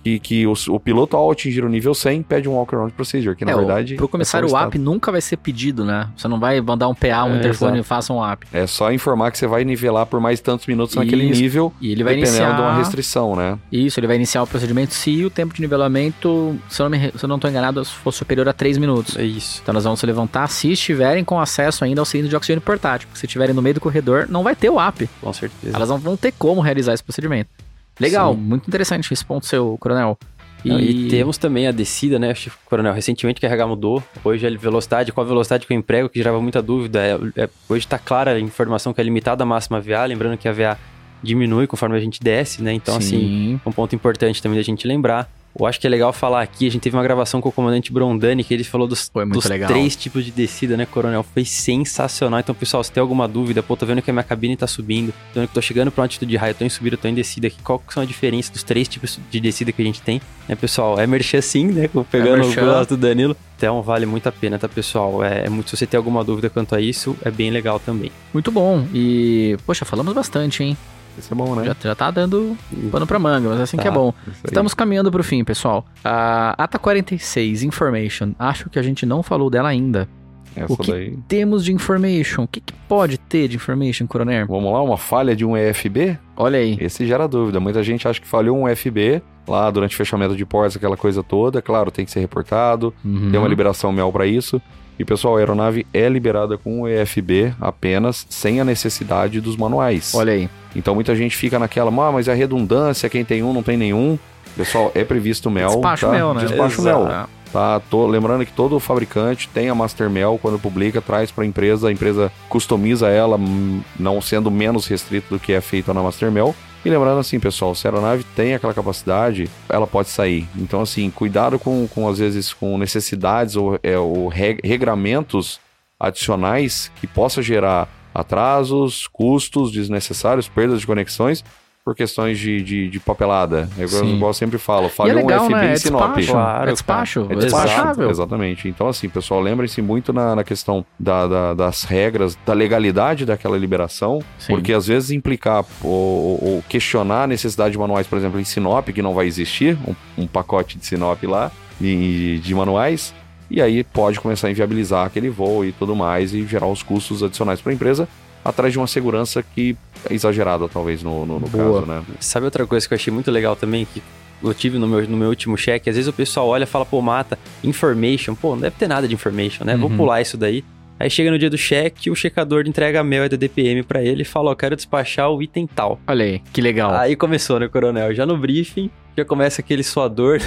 [0.06, 3.44] que, que o, o piloto, ao atingir o nível 100, pede um walk-around procedure, que
[3.44, 3.94] na é, verdade...
[3.96, 6.08] pro comissário é o app nunca vai ser pedido, né?
[6.16, 8.46] Você não vai mandar um PA, um É, interfone e faça um app.
[8.52, 11.40] É só informar que você vai nivelar por mais tantos minutos naquele Isso.
[11.40, 12.54] nível, E ele vai dependendo iniciar...
[12.56, 13.58] de uma restrição, né?
[13.72, 16.98] Isso, ele vai iniciar o procedimento se o tempo de nivelamento, se eu não, me,
[16.98, 19.16] re- se eu não tô enganado, for superior a 3 minutos.
[19.16, 19.60] É isso.
[19.62, 23.08] Então nós vamos se levantar se estiverem com acesso ainda ao cilindro de oxigênio portátil.
[23.08, 25.08] Porque se estiverem no meio do corredor, não vai ter o app.
[25.20, 25.74] Com certeza.
[25.76, 27.50] Elas não vão ter como realizar esse procedimento.
[27.98, 28.40] Legal, Sim.
[28.40, 30.18] muito interessante esse ponto seu, coronel.
[30.64, 31.08] Não, E...
[31.08, 32.34] temos também a descida, né,
[32.64, 32.92] Coronel?
[32.92, 34.02] Recentemente que a RH mudou.
[34.24, 37.00] Hoje a velocidade, qual a velocidade que eu emprego, que gerava muita dúvida.
[37.00, 40.48] É, é- hoje está clara a informação que é limitada a máxima VA, lembrando que
[40.48, 40.76] a VA
[41.22, 42.72] diminui conforme a gente desce, né?
[42.72, 43.60] Então, assim, Sim.
[43.64, 45.30] um ponto importante também da gente lembrar.
[45.58, 47.92] Eu acho que é legal falar aqui, a gente teve uma gravação com o comandante
[47.92, 51.22] Brondani, que ele falou dos, dos três tipos de descida, né, Coronel?
[51.22, 52.40] Foi sensacional.
[52.40, 55.12] Então, pessoal, se tem alguma dúvida, pô, tô vendo que a minha cabine tá subindo,
[55.32, 57.14] tô vendo que tô chegando pra uma altitude de raio, tô em subida, tô em
[57.14, 57.56] descida aqui.
[57.62, 60.20] Qual que são a diferença dos três tipos de descida que a gente tem?
[60.48, 61.00] Né, pessoal?
[61.00, 61.88] É merchan sim, né?
[62.10, 62.64] Pegando o merchan.
[62.64, 63.36] gosto do Danilo.
[63.56, 65.24] Então, vale muito a pena, tá, pessoal?
[65.24, 68.12] É, é muito, se você tem alguma dúvida quanto a isso, é bem legal também.
[68.32, 68.86] Muito bom.
[68.92, 70.76] E, poxa, falamos bastante, hein?
[71.18, 71.64] Isso é bom, né?
[71.64, 72.56] Já, já tá dando
[72.90, 73.82] pano pra manga, mas assim Tá.
[73.82, 74.12] que é bom.
[74.26, 74.40] Isso aí.
[74.46, 75.84] Estamos caminhando pro fim, pessoal.
[76.04, 80.08] A ATA 46 Information, acho que a gente não falou dela ainda.
[80.54, 81.18] Essa O que daí.
[81.28, 82.44] temos de information?
[82.44, 84.46] O que, que pode ter de information, coronel?
[84.46, 86.18] Vamos lá, uma falha de um EFB?
[86.34, 86.78] Olha aí.
[86.80, 87.60] Esse gera dúvida.
[87.60, 91.22] Muita gente acha que falhou um EFB lá durante o fechamento de portas, aquela coisa
[91.22, 91.60] toda.
[91.60, 93.30] Claro, tem que ser reportado, Uhum.
[93.30, 94.60] tem uma liberação MEL para isso.
[94.98, 100.14] E pessoal, a aeronave é liberada com o EFB apenas, sem a necessidade dos manuais.
[100.14, 100.48] Olha aí.
[100.74, 104.18] Então muita gente fica naquela, ah, mas é redundância, quem tem um não tem nenhum.
[104.56, 105.68] Pessoal, é previsto MEL.
[105.68, 106.12] Despacho tá?
[106.12, 106.40] mel, né?
[106.40, 107.04] Despacho Exato.
[107.04, 107.28] MEL.
[107.52, 111.46] Tá, tô lembrando que todo fabricante tem a Master Mel quando publica, traz para a
[111.46, 116.02] empresa, a empresa customiza ela, hum, não sendo menos restrito do que é feito na
[116.02, 116.54] Master Mel.
[116.84, 120.46] E lembrando assim, pessoal, se a aeronave tem aquela capacidade, ela pode sair.
[120.56, 125.58] Então, assim, cuidado com, com às vezes, com necessidades ou, é, ou reg- regramentos
[125.98, 131.44] adicionais que possa gerar atrasos, custos desnecessários, perdas de conexões
[131.86, 133.68] por questões de, de, de papelada.
[133.78, 135.70] É igual, eu sempre falo, E é falhou legal, um FB né?
[135.70, 136.16] É em Sinop.
[136.16, 136.32] despacho.
[136.32, 137.26] Claro, é despacho.
[137.30, 138.10] É É despachável.
[138.10, 138.68] exatamente.
[138.68, 143.56] Então, assim, pessoal, lembrem-se muito na, na questão da- da- das regras, da legalidade daquela
[143.56, 144.54] liberação, Sim.
[144.54, 148.44] porque às vezes implicar ou, ou- ou questionar a necessidade de manuais, por exemplo, em
[148.44, 153.14] Sinop, que não vai existir, um, um pacote de Sinop lá, de, de manuais,
[153.48, 157.22] e aí pode começar a inviabilizar aquele voo e tudo mais, e gerar os custos
[157.22, 158.08] adicionais para a empresa,
[158.48, 159.76] atrás de uma segurança que
[160.08, 162.02] é exagerada, talvez, no, no, no caso, né?
[162.20, 164.02] Sabe outra coisa que eu achei muito legal também, que
[164.42, 165.88] eu tive no meu, no meu último cheque?
[165.90, 168.34] Às vezes o pessoal olha e fala, pô, mata, information.
[168.34, 169.76] Pô, não deve ter nada de information, né?
[169.76, 169.96] Vou Uhum.
[169.96, 170.64] pular isso daí.
[170.98, 174.02] Aí chega no dia do cheque, o checador entrega a mel e da DPM pra
[174.02, 176.00] ele e fala, ó, quero despachar o item tal.
[176.06, 176.94] Olha aí, que legal.
[176.94, 178.14] Aí começou, né, coronel?
[178.14, 180.38] Já no briefing, já começa aquele suador.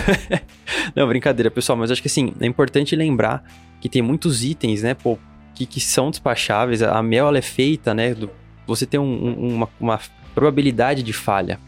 [0.96, 3.44] não, brincadeira, pessoal, mas acho que assim, é importante lembrar
[3.80, 5.20] que tem muitos itens, né, pô,
[5.60, 6.82] que, que são despacháveis.
[6.82, 8.30] A mel, ela é feita, né, do-
[8.66, 10.00] você tem um- um- uma, uma
[10.34, 11.60] probabilidade de falha.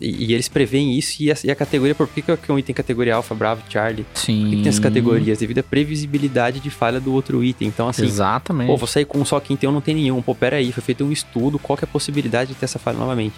[0.00, 2.58] E, e eles preveem isso e a, e a categoria, por que, que é um
[2.58, 4.04] item categoria Alpha, Bravo, Charlie?
[4.14, 4.40] Sim.
[4.40, 5.38] Por que, que tem as categorias?
[5.38, 7.68] Devido à previsibilidade de falha do outro item.
[7.68, 8.66] Então, assim, Exatamente.
[8.66, 10.20] Pô, vou sair com só quem tem um não tem nenhum.
[10.20, 12.78] Pô, pera aí, foi feito um estudo, qual que é a possibilidade de ter essa
[12.78, 13.34] falha novamente?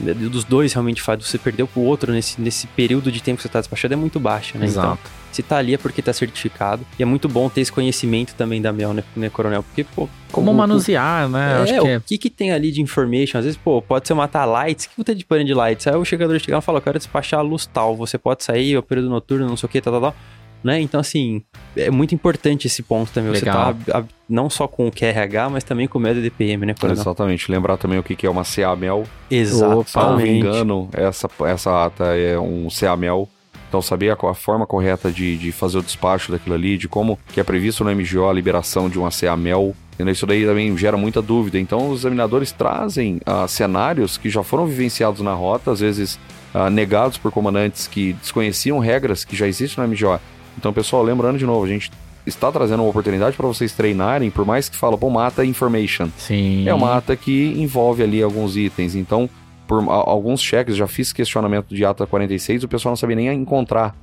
[0.00, 3.48] Dos dois realmente falha, você perdeu pro outro nesse, nesse período de tempo que você
[3.48, 4.66] tá despachando é muito baixa, né?
[4.66, 5.10] Então, Exato.
[5.32, 6.84] Se tá ali é porque tá certificado.
[6.98, 9.62] E é muito bom ter esse conhecimento também da Mel, né, né Coronel?
[9.62, 10.08] Porque, pô...
[10.32, 11.52] Como o- manusear, né?
[11.52, 12.00] é, Acho que o é.
[12.06, 13.38] que que tem ali de information?
[13.38, 14.86] Às vezes, pô, pode ser matar lights.
[14.86, 15.86] O que tem de pane de lights?
[15.86, 17.96] Aí o chegador chega lá e fala, eu quero despachar a luz tal.
[17.96, 20.14] Você pode sair, o período noturno, não sei o que, tal, tal, tal.
[20.62, 20.78] Né?
[20.78, 21.42] Então, assim,
[21.74, 23.32] é muito importante esse ponto também.
[23.32, 23.74] Legal.
[23.74, 26.74] Você tá a- não só com o QRH, mas também com o MED DPM, né,
[26.78, 27.00] Coronel?
[27.00, 27.50] Exatamente.
[27.50, 29.90] Lembrar também o que que é uma CA-MEL, Exatamente.
[29.90, 33.26] Salvo engano, essa, essa ata é um CAMEL.
[33.70, 37.16] Então, saber a, a forma correta de, de fazer o despacho daquilo ali, de como
[37.32, 39.76] que é previsto no MGO a liberação de uma CAMEL.
[39.96, 41.56] Isso daí também gera muita dúvida.
[41.56, 46.18] Então, os examinadores trazem ah, cenários que já foram vivenciados na rota, às vezes
[46.52, 50.18] ah, negados por comandantes que desconheciam regras que já existem no MGO.
[50.58, 51.92] Então, pessoal, lembrando de novo, a gente
[52.26, 56.08] está trazendo uma oportunidade para vocês treinarem, por mais que fala, pô, mata information.
[56.18, 56.68] Sim.
[56.68, 58.96] É uma ata que envolve ali alguns itens.
[58.96, 59.30] Então,
[59.70, 63.94] por alguns cheques, já fiz questionamento de ata 46, o pessoal não sabia nem encontrar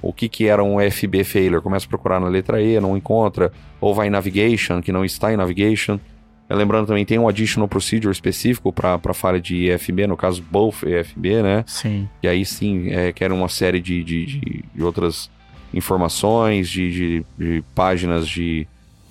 [0.00, 1.62] o que, que era um FB failure.
[1.62, 3.52] Começa a procurar na letra E, não encontra.
[3.82, 6.00] Ou vai em navigation, que não está em navigation.
[6.48, 10.84] É, Lembrando também, tem um additional procedure específico para falha de EFB, no caso, both
[10.84, 11.64] EFB, né?
[11.66, 12.08] Sim.
[12.22, 15.30] E aí sim, é, quer uma série de, de, de- de outras
[15.74, 18.66] informações, de, de- páginas de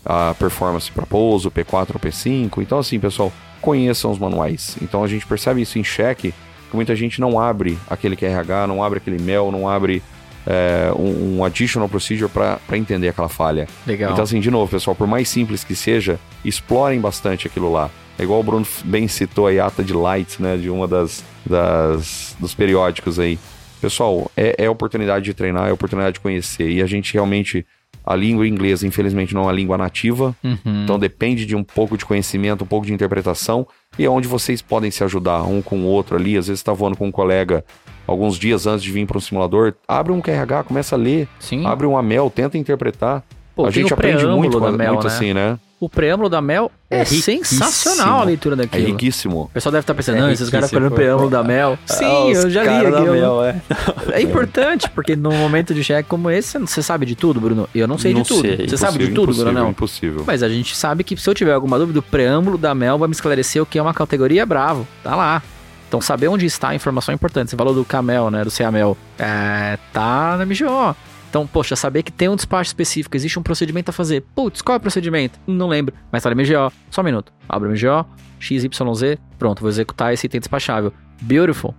[0.05, 2.61] ah, performance para pouso, P4 ou P5.
[2.63, 3.31] Então, assim, pessoal,
[3.61, 4.77] conheçam os manuais.
[4.81, 6.33] Então a gente percebe isso em cheque,
[6.69, 10.01] que muita gente não abre aquele QRH, não abre aquele MEL, não abre
[10.45, 13.67] é, um, um additional procedure para entender aquela falha.
[13.85, 14.11] Legal.
[14.11, 17.89] Então, assim, de novo, pessoal, por mais simples que seja, explorem bastante aquilo lá.
[18.17, 20.57] É igual o Bruno bem citou aí a ata de lights, né?
[20.57, 23.39] De uma das, das dos periódicos aí.
[23.79, 26.69] Pessoal, é, é oportunidade de treinar, é oportunidade de conhecer.
[26.69, 27.65] E a gente realmente.
[28.05, 30.35] A língua inglesa, infelizmente, não é uma língua nativa.
[30.43, 30.83] Uhum.
[30.83, 33.67] Então depende de um pouco de conhecimento, um pouco de interpretação.
[33.97, 36.37] E é onde vocês podem se ajudar um com o outro ali.
[36.37, 37.63] Às vezes está voando com um colega
[38.07, 39.75] alguns dias antes de vir para um simulador.
[39.87, 41.27] Abre um QRH, começa a ler.
[41.39, 41.65] Sim.
[41.65, 43.23] Abre um AMEL, tenta interpretar.
[43.55, 45.13] Pô, a gente aprende muito, da Mel, muito né?
[45.13, 45.59] assim, né?
[45.79, 48.85] O preâmbulo da Mel é, É sensacional a leitura É daquilo.
[48.87, 49.43] riquíssimo.
[49.43, 51.79] O pessoal deve estar pensando, É não, esses caras ficam no preâmbulo da Mel.
[51.85, 53.11] Sim, Ah, eu já li aquilo.
[53.13, 53.61] Mel, é.
[54.11, 57.69] É importante, porque num momento de cheque como esse, você- sabe de tudo, Bruno?
[57.73, 58.41] Eu não sei Não de tudo.
[58.41, 58.67] sei.
[58.67, 59.51] Você sabe de tudo, Bruno?
[59.53, 59.69] Não.
[59.69, 60.23] Impossível.
[60.27, 63.07] Mas a gente sabe que se eu tiver alguma dúvida, o preâmbulo da Mel vai
[63.07, 64.85] me esclarecer o que é uma categoria bravo.
[65.03, 65.41] Tá lá.
[65.87, 67.49] Então, saber onde está a informação é importante.
[67.49, 68.43] Você falou do Camel, né?
[68.43, 68.95] Do CAMEL.
[69.17, 70.95] É, tá na MGO.
[71.29, 74.23] Então, poxa, saber que tem um despacho específico, existe um procedimento a fazer.
[74.33, 75.39] Putz, qual é o procedimento?
[75.45, 75.93] Não lembro.
[76.11, 76.73] Mas tá na MGO.
[76.89, 77.31] Só um minuto.
[77.47, 78.05] Abre o MGO,
[78.39, 80.91] XYZ, pronto, vou executar esse item despachável.
[81.21, 81.75] Beautiful.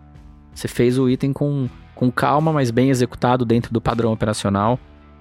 [0.54, 4.78] Você fez o item com, com calma, mas bem executado dentro do padrão operacional.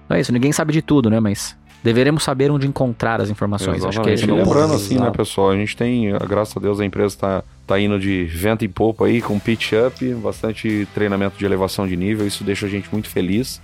[0.08, 1.18] Não é isso, ninguém sabe de tudo, né?
[1.18, 3.84] Mas deveremos saber onde encontrar as informações.
[3.84, 4.46] Acho que é esse Exatamente.
[4.46, 7.98] Lembrando assim, né, pessoal, a gente tem, graças a Deus, a empresa tá, tá indo
[7.98, 12.44] de vento em popa aí, com pitch up, bastante treinamento de elevação de nível, isso
[12.44, 13.60] deixa a gente muito feliz.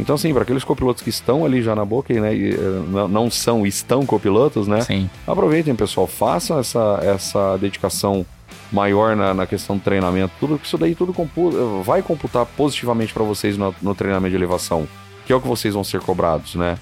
[0.00, 3.30] Então, assim, para aqueles copilotos que estão ali já na boca, né, e, eh, não-
[3.30, 5.08] são, estão copilotos, né, Sim.
[5.26, 8.24] aproveitem, pessoal, façam essa, essa dedicação
[8.72, 10.32] maior na, na questão do treinamento.
[10.40, 14.88] Tudo isso daí tudo compu- vai computar positivamente para vocês no, no treinamento de elevação,
[15.26, 16.78] que é o que vocês vão ser cobrados, né?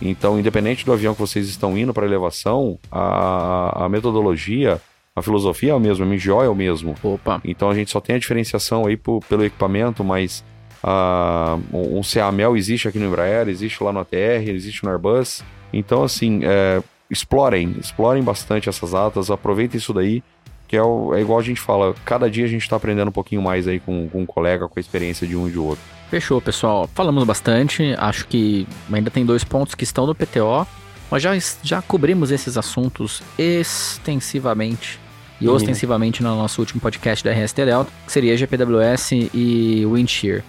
[0.00, 4.80] Então, independente do avião que vocês estão indo para elevação, a, a metodologia,
[5.14, 6.94] a filosofia é a mesma, o MGO é o mesmo.
[7.02, 7.40] Opa.
[7.44, 10.44] Então a gente só tem a diferenciação aí pelo equipamento, mas
[10.82, 15.42] ah, um CAMEL existe aqui no Embraer, existe lá no ATR, existe no Airbus.
[15.72, 20.22] Então, assim, é, explorem, explorem bastante essas atas, aproveitem isso daí,
[20.68, 23.12] que é, o- é igual a gente fala, cada dia a gente está aprendendo um
[23.12, 25.82] pouquinho mais aí com, com um colega, com a experiência de um e de outro.
[26.10, 26.88] Fechou, pessoal.
[26.94, 27.94] Falamos bastante.
[27.96, 30.66] Acho que ainda tem dois pontos que estão no PTO.
[31.10, 34.98] Mas já, já cobrimos esses assuntos extensivamente
[35.40, 35.54] e Uhum.
[35.54, 40.42] ostensivamente no nosso último podcast da RST Delta, que seria GPWS e Wind Shear.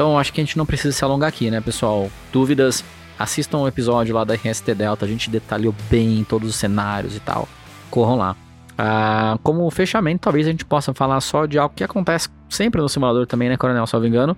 [0.00, 2.10] Então acho que a gente não precisa se alongar aqui, né, pessoal?
[2.32, 2.82] Dúvidas?
[3.18, 7.20] Assistam o episódio lá da RST Delta, a gente detalhou bem todos os cenários e
[7.20, 7.46] tal.
[7.90, 8.34] Corram lá.
[8.78, 12.88] Ah, como fechamento, talvez a gente possa falar só de algo que acontece sempre no
[12.88, 14.34] simulador também, né, Coronel, salvo engano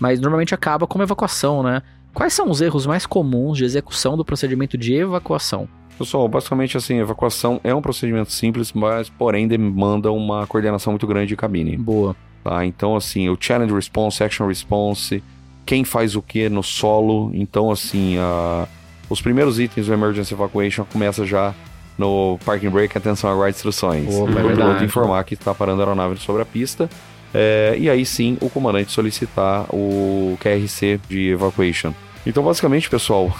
[0.00, 1.82] mas normalmente acaba como evacuação, né?
[2.14, 5.68] Quais são os erros mais comuns de execução do procedimento de evacuação?
[5.98, 11.28] Pessoal, basicamente assim, evacuação é um procedimento simples, mas porém demanda uma coordenação muito grande
[11.28, 11.76] de cabine.
[11.76, 12.16] Boa.
[12.44, 12.64] Tá?
[12.66, 15.22] Então, assim, o challenge response, action response,
[15.64, 17.30] quem faz o que no solo.
[17.34, 18.66] Então, assim, a-
[19.08, 21.54] os primeiros itens do emergency evacuation começa já
[21.98, 24.08] no parking brake, atenção aguarde instruções.
[24.14, 24.84] Opa, o é piloto verdade.
[24.84, 26.88] informar que está parando a aeronave sobre a pista.
[27.34, 31.92] é, e aí sim, o comandante solicitar o QRC de evacuation.
[32.24, 33.32] Então, basicamente, pessoal,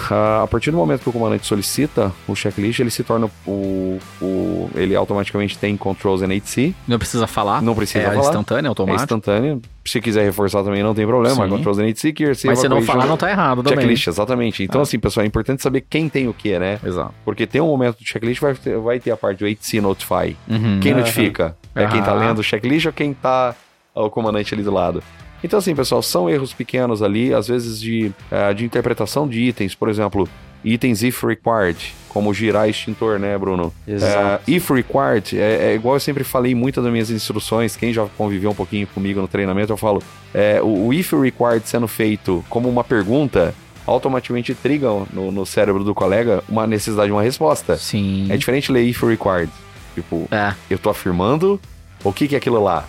[0.42, 3.98] a partir do momento que o comandante solicita o checklist, ele se torna o.
[4.20, 7.62] o ele automaticamente tem controls NHC, Não precisa falar.
[7.62, 8.18] não precisa é falar.
[8.18, 9.02] instantâneo, É automático.
[9.04, 9.62] instantâneo.
[9.84, 11.44] Se quiser reforçar também não tem problema.
[11.44, 11.48] Sim.
[11.50, 13.78] Controls NHC, QRC, mas se não falar, não tá errado também.
[13.78, 14.62] Checklist, exatamente.
[14.64, 14.82] Então, Ah.
[14.82, 16.80] assim, pessoal, é importante saber quem tem o que, né?
[16.84, 17.14] Exato.
[17.24, 20.36] Porque tem um momento do checklist vai ter, vai ter a parte do 8C Notify.
[20.48, 20.80] Uhum.
[20.80, 21.56] Quem notifica?
[21.74, 22.26] É quem tá Aham.
[22.26, 23.54] lendo o checklist ou quem tá
[23.94, 25.02] o comandante ali do lado?
[25.42, 29.74] Então, assim, pessoal, são erros pequenos ali, às vezes de, eh, de interpretação de itens.
[29.74, 30.28] Por exemplo,
[30.64, 33.72] itens if required, como girar extintor, né, Bruno?
[33.86, 34.42] Exato.
[34.48, 37.92] É, if required, é, é igual eu sempre falei em muitas das minhas instruções, quem
[37.92, 40.00] já conviveu um pouquinho comigo no treinamento, eu falo,
[40.32, 43.52] é, o, o if required sendo feito como uma pergunta,
[43.84, 47.76] automaticamente triga no, no cérebro do colega uma necessidade de uma resposta.
[47.76, 48.28] Sim.
[48.30, 49.50] É diferente ler if required.
[49.94, 50.54] Tipo, É.
[50.70, 51.60] eu tô afirmando
[52.04, 52.86] o que, que é aquilo lá.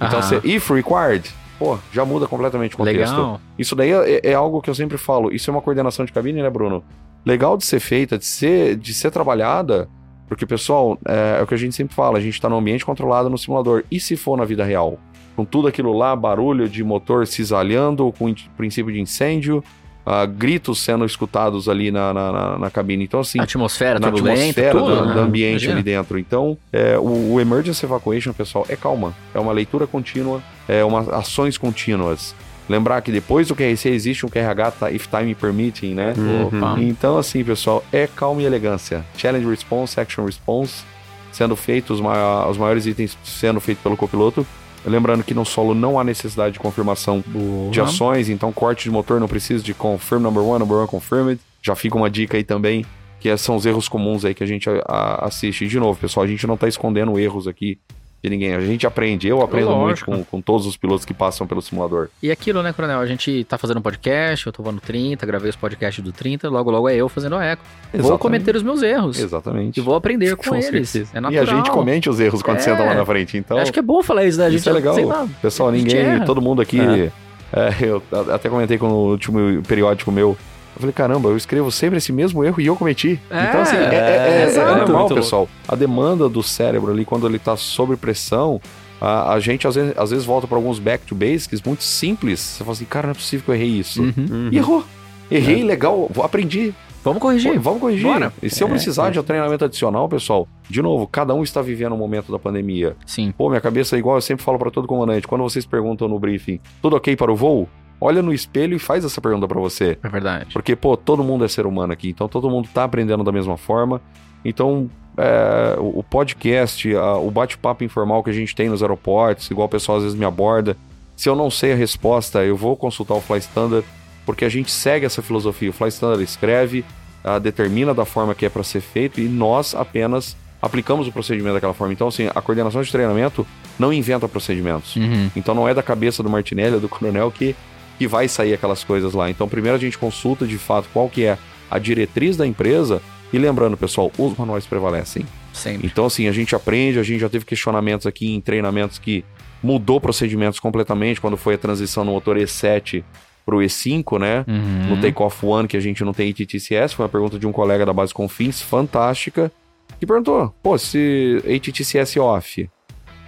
[0.00, 0.40] Então, Aham.
[0.40, 1.28] se if required,
[1.58, 3.10] pô, já muda completamente o contexto.
[3.12, 3.40] Legal.
[3.58, 5.32] Isso daí é, é algo que eu sempre falo.
[5.34, 6.82] Isso é uma coordenação de cabine, né, Bruno?
[7.24, 9.88] Legal de ser feita, de ser, de ser trabalhada,
[10.28, 12.84] porque, pessoal, é, é o que a gente sempre fala, a gente tá num ambiente
[12.84, 13.84] controlado no simulador.
[13.90, 14.98] E se for na vida real?
[15.34, 19.62] Com tudo aquilo lá, barulho de motor cisalhando, com in- princípio de incêndio,
[20.06, 23.02] ah, gritos sendo escutados ali na, na, na- na cabine.
[23.04, 25.14] Então, assim, atmosfera, na turbulenta, atmosfera tudo, do, né?
[25.14, 25.72] do ambiente Imagina.
[25.74, 26.18] ali dentro.
[26.18, 29.12] Então, é, o, o emergency evacuation, pessoal, é calma.
[29.34, 32.34] É uma leitura contínua, é uma ações contínuas.
[32.68, 36.14] Lembrar que depois do QRC existe um QRH, tá, if time permitting, né?
[36.16, 36.46] Uhum.
[36.46, 36.76] Opa.
[36.80, 39.04] Então, assim, pessoal, é calma e elegância.
[39.16, 40.82] Challenge response, action response,
[41.30, 44.44] sendo feito, os, ma- os maiores itens sendo feitos pelo copiloto.
[44.86, 47.22] Lembrando que no solo não há necessidade de confirmação
[47.70, 47.82] de Boa.
[47.88, 51.40] ações, então corte de motor não precisa de confirm number one, number one confirmed.
[51.60, 52.84] Já fica uma dica aí também,
[53.18, 55.64] que é- são os erros comuns aí que a gente a- a- assiste.
[55.64, 57.78] E de novo, pessoal, a gente não tá escondendo erros aqui
[58.26, 58.54] de ninguém.
[58.54, 60.10] A gente aprende, eu aprendo Lógico.
[60.10, 62.08] muito com, com todos os pilotos que passam pelo simulador.
[62.22, 62.98] E aquilo, né, Coronel?
[63.00, 66.48] A gente tá fazendo um podcast, eu tô voando 30, gravei os podcasts do 30,
[66.48, 67.62] logo logo é eu fazendo a eco.
[67.92, 68.20] Vou Exatamente.
[68.20, 69.18] cometer os meus erros.
[69.18, 69.78] Exatamente.
[69.78, 70.88] E vou aprender com, Com eles.
[70.88, 71.10] certeza.
[71.14, 71.42] É E natural.
[71.42, 72.60] a gente comente os erros quando É.
[72.60, 73.36] senta lá na frente.
[73.36, 74.46] Então, Acho que é bom falar isso, né?
[74.46, 74.96] A gente isso é legal.
[75.04, 76.80] Lá, Pessoal, ninguém, todo mundo aqui.
[76.80, 77.10] É.
[77.52, 78.02] é, eu
[78.34, 80.36] até comentei com o último periódico meu.
[80.76, 83.18] Eu falei, caramba, eu escrevo sempre esse mesmo erro e eu cometi.
[83.30, 85.48] É, então, assim, é, é- é- é normal, Muito pessoal.
[85.66, 88.60] A demanda do cérebro ali, quando ele tá sob pressão,
[89.00, 92.40] a, a gente às vezes, às vezes volta para alguns back to basics muito simples.
[92.40, 94.02] Você fala assim, cara, não é possível que eu errei isso.
[94.02, 94.12] Uhum.
[94.30, 94.48] Uhum.
[94.52, 94.84] E errou.
[95.30, 96.74] Errei, legal, vou- aprendi.
[97.02, 97.54] Vamos corrigir.
[97.54, 98.04] Pô, vamos corrigir.
[98.04, 98.32] Bora.
[98.42, 99.10] E se eu É, precisar é.
[99.12, 102.96] de um treinamento adicional, pessoal, de novo, cada um está vivendo um momento da pandemia.
[103.06, 103.32] Sim.
[103.36, 105.26] Pô, minha cabeça é igual eu sempre falo para todo comandante.
[105.26, 107.68] Quando vocês perguntam no briefing, tudo ok para o voo?
[108.00, 109.98] Olha no espelho e faz essa pergunta para você.
[110.02, 110.52] É verdade.
[110.52, 113.56] Porque, pô, todo mundo é ser humano aqui, então todo mundo tá aprendendo da mesma
[113.56, 114.00] forma.
[114.44, 119.66] Então, é, o podcast, a- o bate-papo informal que a gente tem nos aeroportos, igual
[119.66, 120.76] o pessoal às vezes me aborda.
[121.16, 123.84] Se eu não sei a resposta, eu vou consultar o Fly Standard,
[124.26, 125.70] porque a gente segue essa filosofia.
[125.70, 126.84] O Fly Standard escreve,
[127.24, 131.54] uh, determina da forma que é para ser feito e nós apenas aplicamos o procedimento
[131.54, 131.92] daquela forma.
[131.94, 133.46] Então, assim, a coordenação de treinamento
[133.78, 134.94] não inventa procedimentos.
[134.96, 135.30] Uhum.
[135.34, 137.56] Então, não é da cabeça do Martinelli ou do coronel que,
[137.98, 139.30] que vai sair aquelas coisas lá.
[139.30, 141.38] Então, primeiro a gente consulta de fato qual que é
[141.70, 145.26] a diretriz da empresa e lembrando, pessoal, os manuais prevalecem.
[145.52, 145.86] Sempre.
[145.86, 149.24] Então, assim, a gente aprende, a gente já teve questionamentos aqui em treinamentos que
[149.62, 153.02] mudou procedimentos completamente quando foi a transição no motor E7
[153.44, 154.44] para o E5, né?
[154.46, 154.96] Uhum.
[154.96, 157.86] No Takeoff One, que a gente não tem ITTCS, foi uma pergunta de um colega
[157.86, 159.50] da base Confins, fantástica,
[159.98, 162.68] que perguntou, pô, se ITTCS off,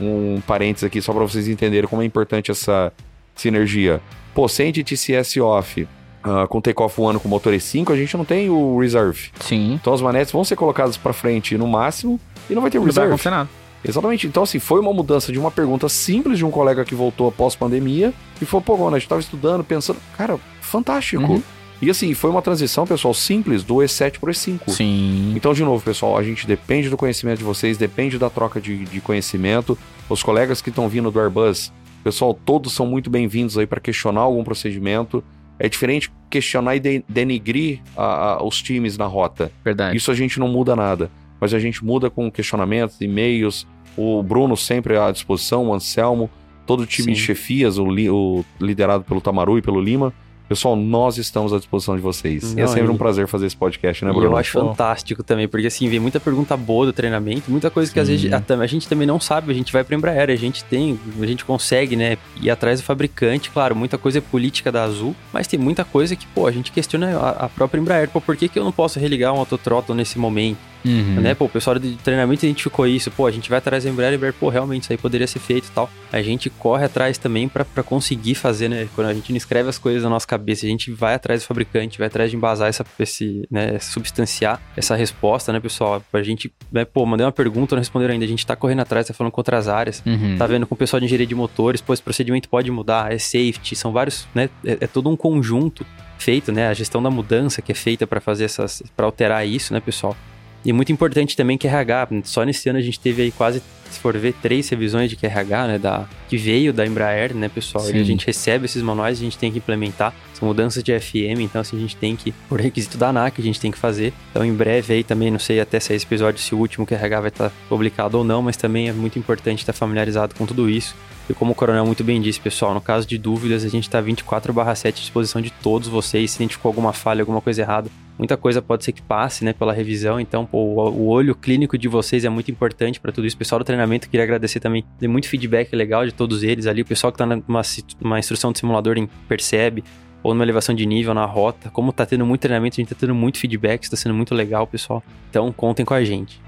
[0.00, 2.92] um parênteses aqui só para vocês entenderem como é importante essa
[3.34, 4.00] sinergia.
[4.38, 8.48] Pô, sem ITTCS off, uh, com Takeoff One com motor E5, a gente não tem
[8.48, 9.30] o Reserve.
[9.40, 9.72] Sim.
[9.72, 12.82] Então as manetes vão ser colocadas para frente no máximo e não vai ter o
[12.82, 13.08] Não vai Reserve.
[13.08, 13.50] acontecer nada.
[13.84, 14.28] Exatamente.
[14.28, 17.56] Então, assim, foi uma mudança de uma pergunta simples de um colega que voltou após
[17.56, 19.98] pandemia e falou, pô, Gona, a gente tava estudando, pensando.
[20.16, 21.20] Cara, fantástico.
[21.20, 21.42] Uhum.
[21.82, 24.68] E assim, foi uma transição, pessoal, simples do E7 pro E5.
[24.68, 25.32] Sim.
[25.34, 28.84] Então, de novo, pessoal, a gente depende do conhecimento de vocês, depende da troca de,
[28.84, 29.76] de conhecimento.
[30.08, 31.72] Os colegas que estão vindo do Airbus,
[32.04, 35.22] pessoal, todos são muito bem-vindos aí para questionar algum procedimento.
[35.58, 39.50] É diferente questionar e de- denigrir a- a- os times na rota.
[39.64, 39.96] Verdade.
[39.96, 44.56] Isso a gente não muda nada, mas a gente muda com questionamentos, e-mails, o Bruno
[44.56, 46.30] sempre à disposição, o Anselmo,
[46.66, 47.24] todo o time de Sim.
[47.26, 50.12] chefias, o, li- o liderado pelo Tamaru e pelo Lima.
[50.48, 52.54] Pessoal, nós estamos à disposição de vocês.
[52.54, 54.28] e é Não, sempre e- um prazer fazer esse podcast, né, Bruno?
[54.28, 58.00] eu acho fantástico também, porque assim, vem muita pergunta boa do treinamento, muita coisa que
[58.00, 60.64] às vezes a, a gente também não sabe, a gente vai pra Embraer, a gente
[60.64, 64.84] tem, a gente consegue, né, ir atrás do fabricante, claro, muita coisa é política da
[64.84, 68.18] Azul, mas tem muita coisa que, pô, a gente questiona a, a própria Embraer, pô,
[68.20, 70.58] por que que eu não posso religar um autothrottle nesse momento?
[70.84, 71.20] Uhum.
[71.20, 71.34] Né?
[71.34, 73.10] Pô, o pessoal de treinamento identificou isso.
[73.10, 75.38] Pô, a gente vai atrás da Embraer e Embraer, pô, realmente isso aí poderia ser
[75.38, 75.90] feito e tal.
[76.12, 78.88] A gente corre atrás também pra conseguir fazer, né?
[78.94, 81.46] Quando a gente não escreve as coisas na nossa cabeça, a gente vai atrás do
[81.46, 86.02] fabricante, vai atrás de embasar essa, esse, né, substanciar essa resposta, né, pessoal?
[86.10, 88.24] Pra gente, né, pô, mandei uma pergunta, não responderam ainda.
[88.24, 90.02] A gente tá correndo atrás, tá falando com outras áreas.
[90.06, 90.36] Uhum.
[90.38, 93.18] Tá vendo com o pessoal de engenharia de motores, pô, esse procedimento pode mudar, é
[93.18, 94.48] safety, são vários, né?
[94.64, 95.84] É, é todo um conjunto
[96.18, 96.68] feito, né?
[96.68, 100.16] A gestão da mudança que é feita para fazer essas, para alterar isso, né, pessoal?
[100.64, 103.98] E muito importante também que RH, só nesse ano a gente teve aí quase, se
[104.00, 107.84] for ver, três revisões de QRH, né, da, que veio da Embraer, né, pessoal?
[107.84, 108.00] E Sim.
[108.00, 111.60] a gente recebe esses manuais, a gente tem que implementar, são mudanças de FM, então
[111.60, 114.12] assim, a gente tem que, por requisito da ANAC, a gente tem que fazer.
[114.30, 116.86] Então em breve aí também, não sei até se é esse episódio, se o último
[116.86, 120.68] QRH vai estar publicado ou não, mas também é muito importante estar familiarizado com tudo
[120.68, 120.94] isso.
[121.28, 124.00] E como o Coronel muito bem disse, pessoal, no caso de dúvidas, a gente está
[124.00, 126.30] 24/7 à disposição de todos vocês.
[126.30, 129.72] Se identificou alguma falha, alguma coisa errada, muita coisa pode ser que passe, né, pela
[129.72, 130.18] revisão.
[130.18, 133.36] Então, pô, o olho clínico de vocês é muito importante para tudo isso.
[133.36, 134.84] Pessoal do treinamento, queria agradecer também.
[134.98, 136.80] Dei muito feedback legal de todos eles ali.
[136.80, 137.62] O pessoal que tá numa
[138.00, 138.96] numa instrução de simulador
[139.28, 139.84] percebe
[140.22, 141.70] ou numa elevação de nível na rota.
[141.70, 144.66] Como tá tendo muito treinamento, a gente tá tendo muito feedback, está sendo muito legal,
[144.66, 145.02] pessoal.
[145.30, 146.40] Então, contem com a gente.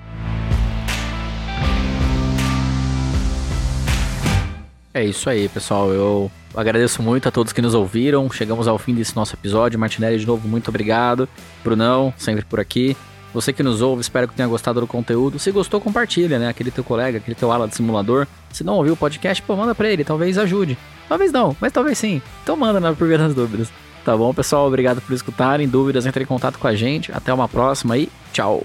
[4.92, 5.92] É isso aí, pessoal.
[5.92, 8.30] Eu agradeço muito a todos que nos ouviram.
[8.30, 9.78] Chegamos ao fim desse nosso episódio.
[9.78, 11.28] Martinelli, de novo, muito obrigado.
[11.62, 12.96] Brunão, sempre por aqui.
[13.32, 15.38] Você que nos ouve, espero que tenha gostado do conteúdo.
[15.38, 16.48] Se gostou, compartilha, né?
[16.48, 18.26] Aquele teu colega, aquele teu ala de simulador.
[18.52, 20.02] Se não ouviu o podcast, pô, manda pra ele.
[20.02, 20.76] Talvez ajude.
[21.08, 22.20] Talvez não, mas talvez sim.
[22.42, 23.70] Então manda na Por das Dúvidas.
[24.04, 24.66] Tá bom, pessoal?
[24.66, 25.68] Obrigado por escutarem.
[25.68, 27.12] Dúvidas, entre em contato com a gente.
[27.12, 28.64] Até uma próxima e tchau.